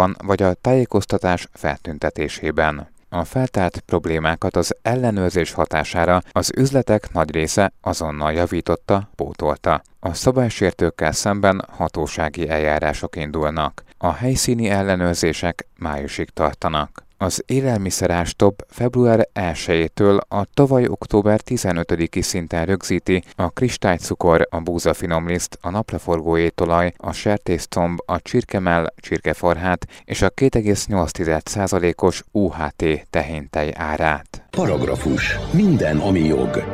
betartásában 0.00 0.16
vagy 0.26 0.42
a 0.42 0.54
tájékoztatás 0.54 1.48
feltüntetésében. 1.52 2.88
A 3.08 3.24
feltárt 3.24 3.80
problémákat 3.80 4.56
az 4.56 4.74
ellenőrzés 4.82 5.52
hatására 5.52 6.20
az 6.32 6.52
üzletek 6.56 7.12
nagy 7.12 7.30
része 7.30 7.72
azonnal 7.80 8.32
javította, 8.32 9.10
pótolta. 9.14 9.82
A 10.00 10.14
szabálysértőkkel 10.14 11.12
szemben 11.12 11.64
hatósági 11.70 12.48
eljárások 12.48 13.16
indulnak. 13.16 13.82
A 13.98 14.12
helyszíni 14.12 14.68
ellenőrzések 14.68 15.66
májusig 15.78 16.30
tartanak. 16.30 17.04
Az 17.22 17.42
élelmiszerástop 17.46 18.64
február 18.68 19.28
1-től 19.35 20.18
a 20.28 20.44
tavaly 20.54 20.87
október 20.87 21.40
15-i 21.46 22.20
szinten 22.20 22.64
rögzíti 22.64 23.22
a 23.37 23.50
kristálycukor, 23.50 24.46
a 24.50 24.61
búzafinomliszt, 24.61 25.59
a 25.61 25.70
napraforgó 25.70 26.37
étolaj, 26.37 26.92
a 26.96 27.12
sertésztomb, 27.12 27.98
a 28.06 28.20
csirkemell, 28.20 28.87
csirkeforhát 28.96 29.87
és 30.04 30.22
a 30.22 30.30
2,8%-os 30.30 32.22
UHT 32.30 32.85
tehéntej 33.11 33.72
árát. 33.74 34.42
Paragrafus. 34.50 35.37
Minden, 35.52 35.98
ami 35.98 36.20
jog. 36.20 36.64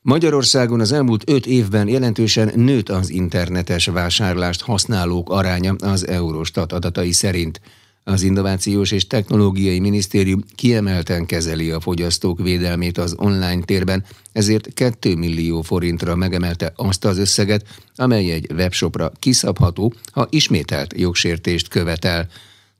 Magyarországon 0.00 0.80
az 0.80 0.92
elmúlt 0.92 1.30
öt 1.30 1.46
évben 1.46 1.88
jelentősen 1.88 2.52
nőtt 2.54 2.88
az 2.88 3.10
internetes 3.10 3.86
vásárlást 3.86 4.62
használók 4.62 5.30
aránya 5.30 5.74
az 5.78 6.06
Eurostat 6.06 6.72
adatai 6.72 7.12
szerint. 7.12 7.60
Az 8.08 8.22
Innovációs 8.22 8.90
és 8.90 9.06
Technológiai 9.06 9.78
Minisztérium 9.78 10.44
kiemelten 10.54 11.26
kezeli 11.26 11.70
a 11.70 11.80
fogyasztók 11.80 12.38
védelmét 12.38 12.98
az 12.98 13.14
online 13.18 13.62
térben, 13.62 14.04
ezért 14.32 14.74
2 14.74 15.16
millió 15.16 15.62
forintra 15.62 16.16
megemelte 16.16 16.72
azt 16.76 17.04
az 17.04 17.18
összeget, 17.18 17.66
amely 17.96 18.30
egy 18.30 18.52
webshopra 18.52 19.12
kiszabható, 19.18 19.92
ha 20.12 20.26
ismételt 20.30 20.94
jogsértést 20.96 21.68
követel 21.68 22.28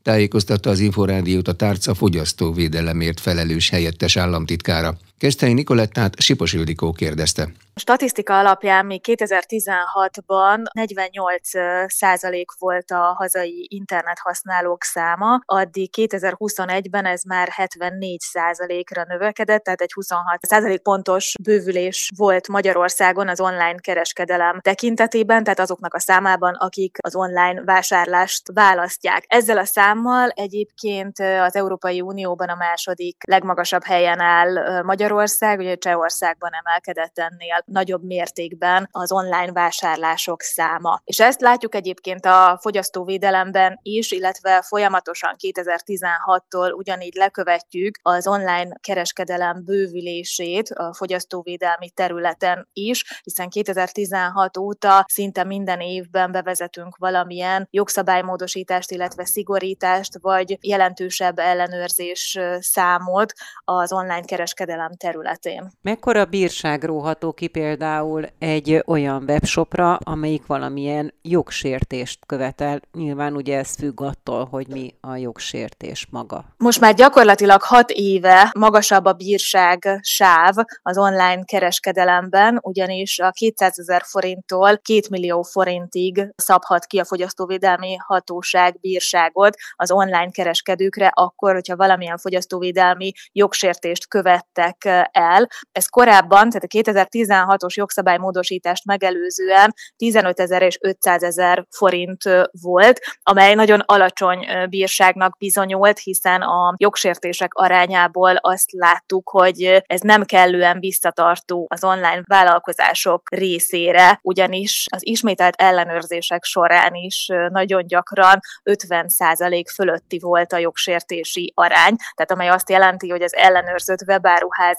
tájékoztatta 0.02 0.70
az 0.70 0.80
Inforádiót 0.80 1.48
a 1.48 1.52
tárca 1.52 1.94
fogyasztóvédelemért 1.94 3.20
felelős 3.20 3.70
helyettes 3.70 4.16
államtitkára. 4.16 4.98
Keszthelyi 5.18 5.52
Nikolettát 5.52 6.20
Sipos 6.20 6.52
Ildikó 6.52 6.92
kérdezte. 6.92 7.48
A 7.74 7.80
statisztika 7.80 8.38
alapján 8.38 8.86
még 8.86 9.00
2016-ban 9.06 10.62
48 10.72 11.48
százalék 11.86 12.50
volt 12.58 12.90
a 12.90 13.14
hazai 13.18 13.66
internethasználók 13.70 14.82
száma, 14.82 15.40
addig 15.44 15.90
2021-ben 15.96 17.04
ez 17.04 17.22
már 17.22 17.48
74 17.48 18.20
százalékra 18.20 19.04
növekedett, 19.08 19.62
tehát 19.62 19.80
egy 19.80 19.92
26 19.92 20.46
százalék 20.46 20.80
pontos 20.82 21.32
bővülés 21.42 22.10
volt 22.16 22.48
Magyarországon 22.48 23.28
az 23.28 23.40
online 23.40 23.78
kereskedelem 23.80 24.60
tekintetében, 24.60 25.44
tehát 25.44 25.60
azoknak 25.60 25.94
a 25.94 26.00
számában, 26.00 26.54
akik 26.54 26.96
az 27.00 27.14
online 27.14 27.62
vásárlást 27.64 28.42
választják. 28.52 29.24
Ezzel 29.26 29.58
a 29.58 29.64
számmal 29.64 30.28
egyébként 30.28 31.18
az 31.18 31.56
Európai 31.56 32.00
Unióban 32.00 32.48
a 32.48 32.56
második 32.56 33.16
legmagasabb 33.26 33.84
helyen 33.84 34.20
áll 34.20 34.82
Magyarország, 34.82 35.06
ugye 35.12 35.76
Csehországban 35.76 36.50
emelkedett 36.64 37.18
ennél 37.18 37.62
nagyobb 37.64 38.02
mértékben 38.02 38.88
az 38.90 39.12
online 39.12 39.52
vásárlások 39.52 40.42
száma. 40.42 41.00
És 41.04 41.20
ezt 41.20 41.40
látjuk 41.40 41.74
egyébként 41.74 42.24
a 42.26 42.58
fogyasztóvédelemben 42.60 43.78
is, 43.82 44.10
illetve 44.10 44.62
folyamatosan 44.62 45.34
2016-tól 45.38 46.72
ugyanígy 46.72 47.14
lekövetjük 47.14 47.98
az 48.02 48.26
online 48.26 48.76
kereskedelem 48.80 49.64
bővülését 49.64 50.68
a 50.68 50.94
fogyasztóvédelmi 50.94 51.90
területen 51.90 52.68
is, 52.72 53.20
hiszen 53.22 53.48
2016 53.48 54.56
óta 54.56 55.04
szinte 55.08 55.44
minden 55.44 55.80
évben 55.80 56.32
bevezetünk 56.32 56.96
valamilyen 56.96 57.68
jogszabálymódosítást, 57.70 58.90
illetve 58.90 59.24
szigorítást, 59.24 60.18
vagy 60.20 60.58
jelentősebb 60.60 61.38
ellenőrzés 61.38 62.38
számot 62.58 63.32
az 63.64 63.92
online 63.92 64.24
kereskedelem 64.24 64.92
területén. 64.98 65.70
Mekkora 65.82 66.24
bírság 66.24 66.84
róható 66.84 67.32
ki 67.32 67.46
például 67.46 68.26
egy 68.38 68.82
olyan 68.86 69.24
webshopra, 69.28 69.94
amelyik 69.94 70.46
valamilyen 70.46 71.14
jogsértést 71.22 72.26
követel. 72.26 72.80
Nyilván 72.92 73.34
ugye 73.34 73.58
ez 73.58 73.74
függ 73.74 74.00
attól, 74.00 74.44
hogy 74.44 74.66
mi 74.68 74.94
a 75.00 75.16
jogsértés 75.16 76.06
maga. 76.10 76.44
Most 76.56 76.80
már 76.80 76.94
gyakorlatilag 76.94 77.62
hat 77.62 77.90
éve 77.90 78.50
magasabb 78.58 79.04
a 79.04 79.12
bírság 79.12 79.98
sáv 80.02 80.54
az 80.82 80.98
online 80.98 81.42
kereskedelemben, 81.44 82.58
ugyanis 82.62 83.18
a 83.18 83.30
200 83.30 83.78
ezer 83.78 84.02
forinttól 84.04 84.68
2 84.68 85.00
millió 85.10 85.42
forintig 85.42 86.32
szabhat 86.36 86.86
ki 86.86 86.98
a 86.98 87.04
fogyasztóvédelmi 87.04 87.96
hatóság 87.96 88.80
bírságot 88.80 89.56
az 89.76 89.90
online 89.90 90.30
kereskedőkre, 90.30 91.10
akkor, 91.14 91.54
hogyha 91.54 91.76
valamilyen 91.76 92.18
fogyasztóvédelmi 92.18 93.12
jogsértést 93.32 94.08
követtek 94.08 94.87
el. 95.12 95.48
Ez 95.72 95.86
korábban, 95.86 96.48
tehát 96.48 96.64
a 96.64 96.66
2016 96.66 97.58
2016-os 97.58 97.74
jogszabálymódosítást 97.74 98.84
megelőzően 98.84 99.74
15 99.96 100.40
ezer 100.40 100.62
és 100.62 100.78
500 100.80 101.22
ezer 101.22 101.66
forint 101.70 102.22
volt, 102.62 103.00
amely 103.22 103.54
nagyon 103.54 103.82
alacsony 103.86 104.46
bírságnak 104.68 105.36
bizonyult, 105.38 105.98
hiszen 105.98 106.42
a 106.42 106.74
jogsértések 106.76 107.54
arányából 107.54 108.36
azt 108.36 108.72
láttuk, 108.72 109.28
hogy 109.28 109.82
ez 109.86 110.00
nem 110.00 110.24
kellően 110.24 110.80
visszatartó 110.80 111.66
az 111.68 111.84
online 111.84 112.22
vállalkozások 112.24 113.22
részére, 113.30 114.18
ugyanis 114.22 114.86
az 114.90 115.06
ismételt 115.06 115.54
ellenőrzések 115.54 116.44
során 116.44 116.94
is 116.94 117.26
nagyon 117.48 117.86
gyakran 117.86 118.38
50 118.62 119.08
százalék 119.08 119.68
fölötti 119.68 120.18
volt 120.18 120.52
a 120.52 120.58
jogsértési 120.58 121.52
arány, 121.54 121.96
tehát 122.14 122.30
amely 122.30 122.48
azt 122.48 122.70
jelenti, 122.70 123.08
hogy 123.08 123.22
az 123.22 123.34
ellenőrzött 123.34 124.04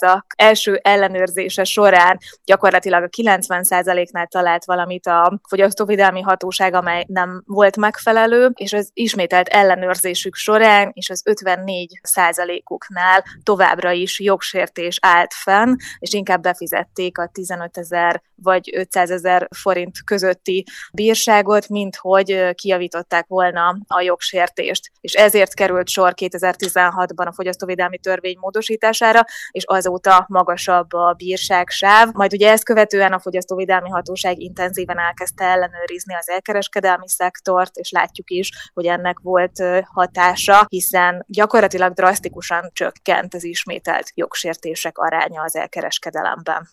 webáruházak 0.02 0.34
első 0.36 0.80
ellenőrzése 0.84 1.64
során 1.64 2.18
gyakorlatilag 2.46 3.04
a 3.04 3.08
90 3.08 3.64
százaléknál 3.64 4.28
talált 4.28 4.66
valamit 4.66 5.08
a 5.08 5.40
fogyasztóvédelmi 5.50 6.22
hatóság, 6.22 6.74
amely 6.74 7.06
nem 7.08 7.44
volt 7.46 7.78
megfelelő, 7.78 8.52
és 8.54 8.74
az 8.74 8.90
ismételt 8.94 9.48
ellenőrzésük 9.48 10.36
során 10.36 10.92
és 10.94 11.10
az 11.10 11.22
54 11.26 12.00
százalékuknál 12.04 13.24
továbbra 13.44 13.92
is 13.92 14.20
jogsértés 14.20 14.98
állt 15.02 15.34
fenn, 15.34 15.76
és 16.00 16.14
inkább 16.14 16.42
befizették 16.42 17.18
a 17.18 17.30
15 17.34 17.78
ezer 17.78 18.22
vagy 18.42 18.70
500 18.76 19.12
ezer 19.12 19.48
forint 19.56 20.04
közötti 20.06 20.66
bírságot, 20.94 21.70
mint 21.70 21.96
hogy 21.96 22.56
kijavították 22.56 23.26
volna 23.28 23.78
a 23.88 24.02
jogsértést. 24.02 24.92
És 25.02 25.14
ezért 25.14 25.54
került 25.54 25.90
sor 25.90 26.14
2016-ban 26.16 27.28
a 27.28 27.32
fogyasztóvédelmi 27.32 27.98
törvény 27.98 28.38
módosítására, 28.40 29.26
és 29.52 29.64
azóta 29.89 30.25
magasabb 30.28 30.93
a 30.93 31.13
bírságsáv. 31.17 32.10
Majd 32.12 32.34
ugye 32.34 32.52
ezt 32.52 32.63
követően 32.63 33.13
a 33.13 33.19
fogyasztóvédelmi 33.19 33.89
hatóság 33.89 34.39
intenzíven 34.39 34.99
elkezdte 34.99 35.43
ellenőrizni 35.43 36.15
az 36.15 36.30
elkereskedelmi 36.30 37.10
szektort, 37.10 37.75
és 37.75 37.91
látjuk 37.91 38.30
is, 38.30 38.49
hogy 38.73 38.86
ennek 38.86 39.19
volt 39.21 39.63
hatása, 39.93 40.65
hiszen 40.69 41.25
gyakorlatilag 41.28 41.93
drasztikusan 41.93 42.69
csökkent 42.73 43.34
az 43.34 43.43
ismételt 43.43 44.12
jogsértések 44.15 44.97
aránya 44.97 45.41
az 45.41 45.56
elkereskedelemben. 45.56 46.69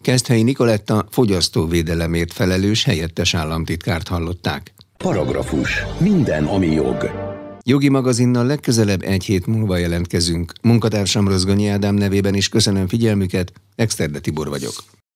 Keszthelyi 0.00 0.42
Nikoletta 0.42 1.04
fogyasztóvédelemért 1.10 2.32
felelős 2.32 2.84
helyettes 2.84 3.34
államtitkárt 3.34 4.08
hallották. 4.08 4.72
Paragrafus. 4.96 5.84
Minden, 5.98 6.46
ami 6.46 6.66
jog. 6.66 7.31
Jogi 7.64 7.88
magazinnal 7.88 8.46
legközelebb 8.46 9.02
egy 9.02 9.24
hét 9.24 9.46
múlva 9.46 9.76
jelentkezünk. 9.76 10.52
Munkatársam 10.62 11.28
Rozgonyi 11.28 11.66
Ádám 11.66 11.94
nevében 11.94 12.34
is 12.34 12.48
köszönöm 12.48 12.88
figyelmüket, 12.88 13.52
Exterde 13.74 14.20
Tibor 14.20 14.48
vagyok. 14.48 14.72